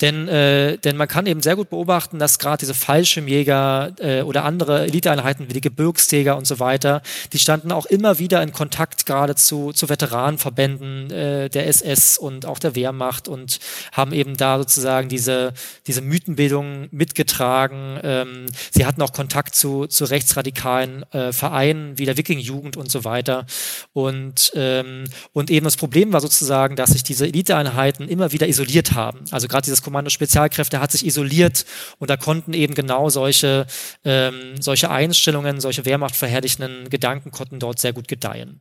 Denn, 0.00 0.26
äh, 0.26 0.76
denn 0.78 0.96
man 0.96 1.06
kann 1.06 1.26
eben 1.26 1.40
sehr 1.40 1.54
gut 1.54 1.70
beobachten, 1.70 2.18
dass 2.18 2.40
gerade 2.40 2.58
diese 2.58 2.74
Fallschirmjäger 2.74 3.92
äh, 4.00 4.22
oder 4.22 4.44
andere 4.44 4.82
Eliteeinheiten 4.82 5.48
wie 5.48 5.52
die 5.52 5.60
Gebirgstäger 5.60 6.36
und 6.36 6.48
so 6.48 6.58
weiter, 6.58 7.00
die 7.32 7.38
standen 7.38 7.70
auch 7.70 7.86
immer 7.86 8.18
wieder 8.18 8.42
in 8.42 8.50
Kontakt 8.50 9.06
gerade 9.06 9.36
zu, 9.36 9.72
zu 9.72 9.88
Veteranenverbänden 9.88 11.10
äh, 11.12 11.48
der 11.48 11.68
SS 11.68 12.18
und 12.18 12.44
auch 12.44 12.58
der 12.58 12.74
Wehrmacht 12.74 13.28
und 13.28 13.60
haben 13.92 14.12
eben 14.12 14.36
da 14.36 14.58
sozusagen 14.58 15.08
diese, 15.08 15.52
diese 15.86 16.00
Mythenbildung 16.00 16.88
mitgetragen. 16.90 18.00
Ähm, 18.02 18.46
sie 18.72 18.86
hatten 18.86 19.00
auch 19.00 19.12
Kontakt 19.12 19.54
zu, 19.54 19.86
zu 19.86 20.06
rechtsradikalen 20.06 21.04
äh, 21.12 21.32
Vereinen 21.32 21.98
wie 21.98 22.04
der 22.04 22.16
Wiking-Jugend 22.16 22.76
und 22.76 22.90
so 22.90 23.04
weiter. 23.04 23.46
Und, 23.92 24.50
ähm, 24.56 25.04
und 25.32 25.52
eben 25.52 25.64
das 25.64 25.76
Problem 25.76 26.12
war 26.12 26.20
sozusagen, 26.20 26.74
dass 26.74 26.90
sich 26.90 27.04
diese 27.04 27.26
Eliteeinheiten 27.26 28.08
immer 28.08 28.32
wieder 28.32 28.48
isoliert 28.48 28.94
haben. 28.94 29.20
Also 29.30 29.46
gerade 29.46 29.64
dieses 29.64 29.84
Kommando 29.94 30.10
Spezialkräfte 30.10 30.80
hat 30.80 30.90
sich 30.90 31.06
isoliert 31.06 31.64
und 32.00 32.10
da 32.10 32.16
konnten 32.16 32.52
eben 32.52 32.74
genau 32.74 33.10
solche, 33.10 33.64
ähm, 34.04 34.60
solche 34.60 34.90
Einstellungen, 34.90 35.60
solche 35.60 35.84
wehrmachtverherrlichenden 35.84 36.90
Gedanken 36.90 37.30
konnten 37.30 37.60
dort 37.60 37.78
sehr 37.78 37.92
gut 37.92 38.08
gedeihen. 38.08 38.60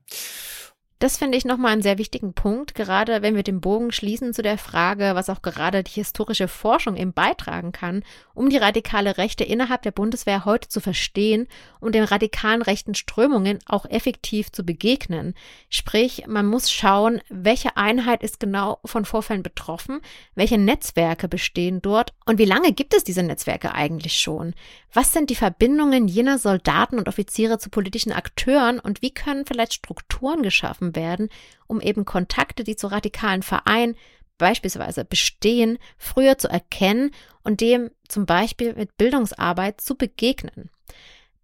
Das 1.04 1.18
finde 1.18 1.38
ich 1.38 1.44
nochmal 1.44 1.74
einen 1.74 1.82
sehr 1.82 1.98
wichtigen 1.98 2.32
Punkt, 2.32 2.76
gerade 2.76 3.22
wenn 3.22 3.36
wir 3.36 3.44
den 3.44 3.60
Bogen 3.60 3.92
schließen 3.92 4.34
zu 4.34 4.42
der 4.42 4.58
Frage, 4.58 5.16
was 5.16 5.30
auch 5.30 5.42
gerade 5.42 5.84
die 5.84 5.92
historische 5.92 6.48
Forschung 6.48 6.96
eben 6.96 7.12
beitragen 7.12 7.74
kann, 7.74 8.06
um 8.34 8.50
die 8.50 8.56
radikale 8.56 9.18
Rechte 9.18 9.44
innerhalb 9.44 9.82
der 9.82 9.92
Bundeswehr 9.92 10.46
heute 10.46 10.70
zu 10.70 10.80
verstehen 10.80 11.50
und 11.82 11.94
den 11.94 12.06
radikalen 12.06 12.62
rechten 12.62 12.96
Strömungen 12.96 13.60
auch 13.66 13.86
effektiv 13.86 14.54
zu 14.54 14.64
begegnen. 14.64 15.34
Sprich, 15.68 16.24
man 16.28 16.46
muss 16.46 16.72
schauen, 16.72 17.20
welche 17.28 17.76
Einheit 17.76 18.24
ist 18.24 18.40
genau 18.40 18.80
von 18.86 19.04
Vorfällen 19.04 19.44
betroffen, 19.44 20.00
welche 20.36 20.58
Netzwerke 20.58 21.28
bestehen 21.28 21.82
dort 21.82 22.14
und 22.26 22.40
wie 22.40 22.46
lange 22.46 22.72
gibt 22.72 22.94
es 22.94 23.04
diese 23.04 23.24
Netzwerke 23.24 23.74
eigentlich 23.74 24.14
schon? 24.14 24.54
Was 24.94 25.12
sind 25.12 25.30
die 25.32 25.36
Verbindungen 25.36 26.08
jener 26.08 26.38
Soldaten 26.38 26.98
und 26.98 27.10
Offiziere 27.10 27.58
zu 27.58 27.70
politischen 27.70 28.14
Akteuren 28.14 28.80
und 28.80 29.02
wie 29.02 29.12
können 29.12 29.46
vielleicht 29.46 29.74
Strukturen 29.74 30.44
geschaffen 30.44 30.93
werden, 30.96 31.30
um 31.68 31.82
eben 31.82 32.06
Kontakte, 32.06 32.64
die 32.64 32.76
zu 32.76 32.88
radikalen 32.88 33.44
Vereinen 33.44 33.96
beispielsweise 34.38 35.06
bestehen, 35.06 35.78
früher 35.98 36.38
zu 36.38 36.50
erkennen 36.50 37.12
und 37.44 37.62
dem 37.62 37.92
zum 38.08 38.26
Beispiel 38.26 38.74
mit 38.74 38.98
Bildungsarbeit 38.98 39.80
zu 39.80 39.96
begegnen. 39.96 40.70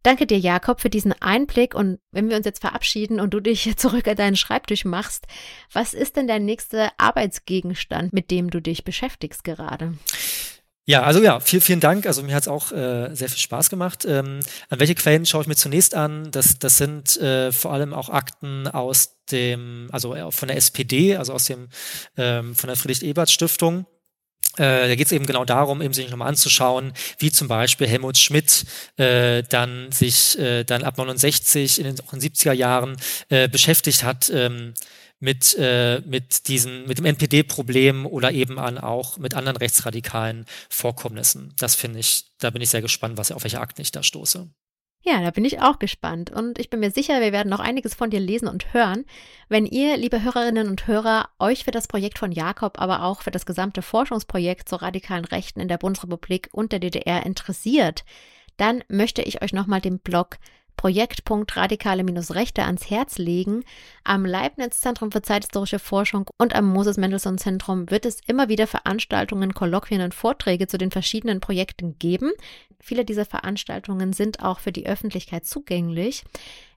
Danke 0.03 0.25
dir, 0.25 0.39
Jakob, 0.39 0.79
für 0.79 0.89
diesen 0.89 1.13
Einblick. 1.21 1.75
Und 1.75 1.99
wenn 2.12 2.29
wir 2.29 2.38
uns 2.38 2.45
jetzt 2.45 2.62
verabschieden 2.62 3.19
und 3.19 3.33
du 3.33 3.41
dich 3.41 3.73
zurück 3.77 4.07
an 4.07 4.15
deinen 4.15 4.38
Schreibtisch 4.38 4.85
machst, 4.85 5.27
was 5.71 5.93
ist 5.93 6.15
denn 6.15 6.27
der 6.27 6.39
nächste 6.39 6.89
Arbeitsgegenstand, 6.97 8.13
mit 8.13 8.31
dem 8.31 8.49
du 8.49 8.62
dich 8.62 8.83
beschäftigst 8.83 9.43
gerade? 9.43 9.93
Ja, 10.89 11.04
also 11.04 11.21
ja, 11.21 11.39
vielen, 11.39 11.62
vielen 11.62 11.80
Dank. 11.80 12.08
Also 12.08 12.23
mir 12.23 12.34
hat 12.34 12.41
es 12.41 12.47
auch 12.47 12.71
äh, 12.71 13.13
sehr 13.13 13.30
viel 13.30 13.38
Spaß 13.38 13.69
gemacht. 13.69 14.06
Ähm, 14.06 14.39
an 14.69 14.80
welche 14.80 14.95
Quellen 14.95 15.23
schaue 15.23 15.43
ich 15.43 15.47
mir 15.47 15.56
zunächst 15.56 15.93
an? 15.93 16.32
Das, 16.32 16.58
das 16.58 16.78
sind 16.78 17.15
äh, 17.17 17.52
vor 17.52 17.73
allem 17.73 17.93
auch 17.93 18.10
Akten 18.10 18.67
aus 18.67 19.19
dem, 19.30 19.88
also 19.91 20.15
äh, 20.15 20.32
von 20.32 20.47
der 20.47 20.58
SPD, 20.58 21.15
also 21.15 21.34
aus 21.34 21.45
dem 21.45 21.67
ähm, 22.17 22.56
von 22.56 22.69
der 22.69 22.75
Friedrich-Ebert-Stiftung. 22.75 23.86
Äh, 24.58 24.88
da 24.88 24.95
geht 24.95 25.06
es 25.06 25.12
eben 25.12 25.28
genau 25.28 25.45
darum, 25.45 25.84
eben 25.84 25.93
sich 25.93 26.10
nochmal 26.10 26.30
anzuschauen, 26.30 26.93
wie 27.19 27.32
zum 27.32 27.47
Beispiel 27.47 27.86
Helmut 27.86 28.17
Schmidt 28.17 28.65
äh, 28.97 29.43
dann 29.43 29.91
sich 29.91 30.39
äh, 30.39 30.63
dann 30.63 30.82
ab 30.82 30.97
69 30.97 31.78
in 31.78 31.84
den, 31.84 31.99
auch 31.99 32.13
in 32.13 32.19
den 32.19 32.32
70er 32.32 32.54
Jahren 32.54 32.97
äh, 33.30 33.47
beschäftigt 33.47 34.04
hat 34.04 34.32
ähm, 34.34 34.73
mit, 35.19 35.55
äh, 35.60 36.01
mit 36.05 36.47
diesen, 36.47 36.88
mit 36.88 36.97
dem 36.97 37.05
NPD-Problem 37.05 38.05
oder 38.05 38.32
eben 38.32 38.58
an 38.58 38.77
auch 38.77 39.17
mit 39.17 39.34
anderen 39.34 39.58
rechtsradikalen 39.58 40.45
Vorkommnissen. 40.69 41.53
Das 41.60 41.75
finde 41.75 41.99
ich, 41.99 42.25
da 42.39 42.49
bin 42.49 42.62
ich 42.62 42.69
sehr 42.69 42.82
gespannt, 42.82 43.17
was 43.17 43.32
auf 43.32 43.43
welche 43.43 43.60
Akten 43.60 43.82
ich 43.82 43.91
da 43.91 44.03
stoße. 44.03 44.49
Ja, 45.01 45.21
da 45.21 45.32
bin 45.32 45.45
ich 45.45 45.62
auch 45.62 45.79
gespannt 45.79 46.29
und 46.29 46.60
ich 46.60 46.69
bin 46.69 46.82
mir 46.82 46.91
sicher, 46.91 47.21
wir 47.21 47.32
werden 47.32 47.49
noch 47.49 47.62
einiges 47.62 47.93
von 47.93 48.10
dir 48.10 48.19
lesen 48.19 48.49
und 48.49 48.73
hören. 48.73 49.05
Wenn 49.47 49.65
ihr, 49.65 49.95
liebe 49.95 50.23
Hörerinnen 50.23 50.67
und 50.67 50.88
Hörer, 50.88 51.29
euch 51.39 51.63
für 51.63 51.71
das 51.71 51.88
Projekt 51.88 52.19
von 52.19 52.34
Jakob, 52.34 52.79
aber 52.82 53.03
auch 53.03 53.21
für 53.21 53.32
das 53.32 53.45
gesamte 53.45 53.82
Forschungsprojekt 53.82 54.67
zur 54.67 54.82
radikalen 54.82 55.23
Rechten 55.23 55.62
in 55.62 55.69
der 55.69 55.77
Bundesrepublik 55.77 56.49
und 56.51 56.73
der 56.73 56.79
DDR 56.79 57.25
interessiert, 57.25 58.03
dann 58.58 58.84
möchte 58.89 59.21
ich 59.21 59.41
euch 59.41 59.53
nochmal 59.53 59.79
den 59.79 59.99
Blog 59.99 60.38
Projektpunkt 60.80 61.58
Radikale-Rechte 61.58 62.63
ans 62.63 62.89
Herz 62.89 63.18
legen. 63.18 63.65
Am 64.06 64.26
Leibniz-Zentrum 64.26 65.12
für 65.12 65.22
zeithistorische 65.22 65.78
Forschung 65.78 66.30
und 66.38 66.56
am 66.56 66.72
Moses-Mendelssohn-Zentrum 66.72 67.92
wird 67.92 68.06
es 68.06 68.22
immer 68.28 68.48
wieder 68.48 68.65
Veranstaltungen, 68.65 69.54
Kolloquien 69.54 70.00
und 70.00 70.13
Vorträge 70.13 70.68
zu 70.68 70.78
den 70.78 70.89
verschiedenen 70.89 71.42
Projekten 71.42 72.00
geben. 72.00 72.32
Viele 72.80 73.04
dieser 73.04 73.26
Veranstaltungen 73.26 74.13
sind 74.13 74.42
auch 74.42 74.60
für 74.60 74.72
die 74.72 74.88
Öffentlichkeit 74.88 75.46
zugänglich. 75.46 76.24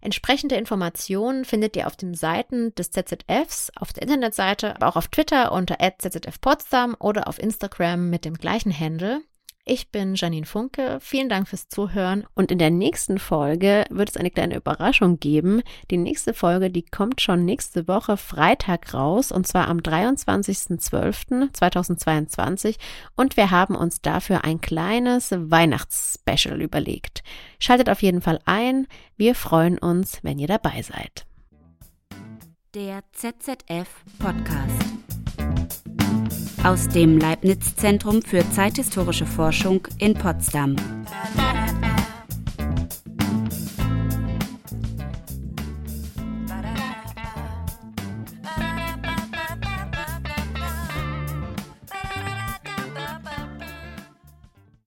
Entsprechende 0.01 0.57
Informationen 0.57 1.45
findet 1.45 1.77
ihr 1.77 1.87
auf 1.87 1.95
den 1.95 2.15
Seiten 2.15 2.75
des 2.75 2.91
ZZFs, 2.91 3.71
auf 3.77 3.93
der 3.93 4.03
Internetseite, 4.03 4.75
aber 4.75 4.89
auch 4.89 4.97
auf 4.97 5.07
Twitter 5.07 5.53
unter 5.53 5.77
@zzfpotsdam 5.79 6.97
oder 6.99 7.29
auf 7.29 7.39
Instagram 7.39 8.11
mit 8.11 8.25
dem 8.25 8.35
gleichen 8.35 8.77
Handle. 8.77 9.21
Ich 9.65 9.93
bin 9.93 10.17
Janine 10.17 10.45
Funke. 10.45 10.99
Vielen 11.01 11.29
Dank 11.29 11.47
fürs 11.47 11.69
Zuhören. 11.69 12.27
Und 12.35 12.51
in 12.51 12.59
der 12.59 12.71
nächsten 12.71 13.21
Folge 13.21 13.85
wird 13.91 14.09
es 14.09 14.17
eine 14.17 14.33
kleine 14.33 14.57
Überraschung 14.57 15.21
geben. 15.21 15.63
Die 15.89 15.99
nächste 15.99 16.35
Folge, 16.35 16.69
die 16.69 16.83
kommt 16.83 17.21
schon 17.21 17.45
nächste 17.45 17.87
Woche 17.87 18.17
Freitag 18.17 18.93
raus 18.93 19.31
und 19.31 19.47
zwar 19.47 19.69
am 19.69 19.79
23.12.2022. 19.79 22.75
Und 23.15 23.37
wir 23.37 23.53
haben 23.53 23.77
uns 23.77 24.01
dafür 24.01 24.43
ein 24.43 24.61
kleines 24.61 25.31
Weihnachtsspecial 25.31 26.61
überlegt. 26.61 27.23
Schaltet 27.61 27.89
auf 27.89 28.03
jeden 28.03 28.21
Fall 28.21 28.41
ein. 28.45 28.89
Wir 29.17 29.37
freuen 29.37 29.79
uns, 29.79 30.25
wenn 30.25 30.41
ihr 30.41 30.49
dabei 30.49 30.83
seid. 30.83 31.25
Der 32.75 33.05
ZZF 33.13 33.87
Podcast 34.19 35.22
aus 36.65 36.89
dem 36.89 37.19
Leibniz 37.19 37.75
Zentrum 37.77 38.23
für 38.23 38.49
zeithistorische 38.53 39.27
Forschung 39.27 39.87
in 39.99 40.15
Potsdam. 40.15 40.77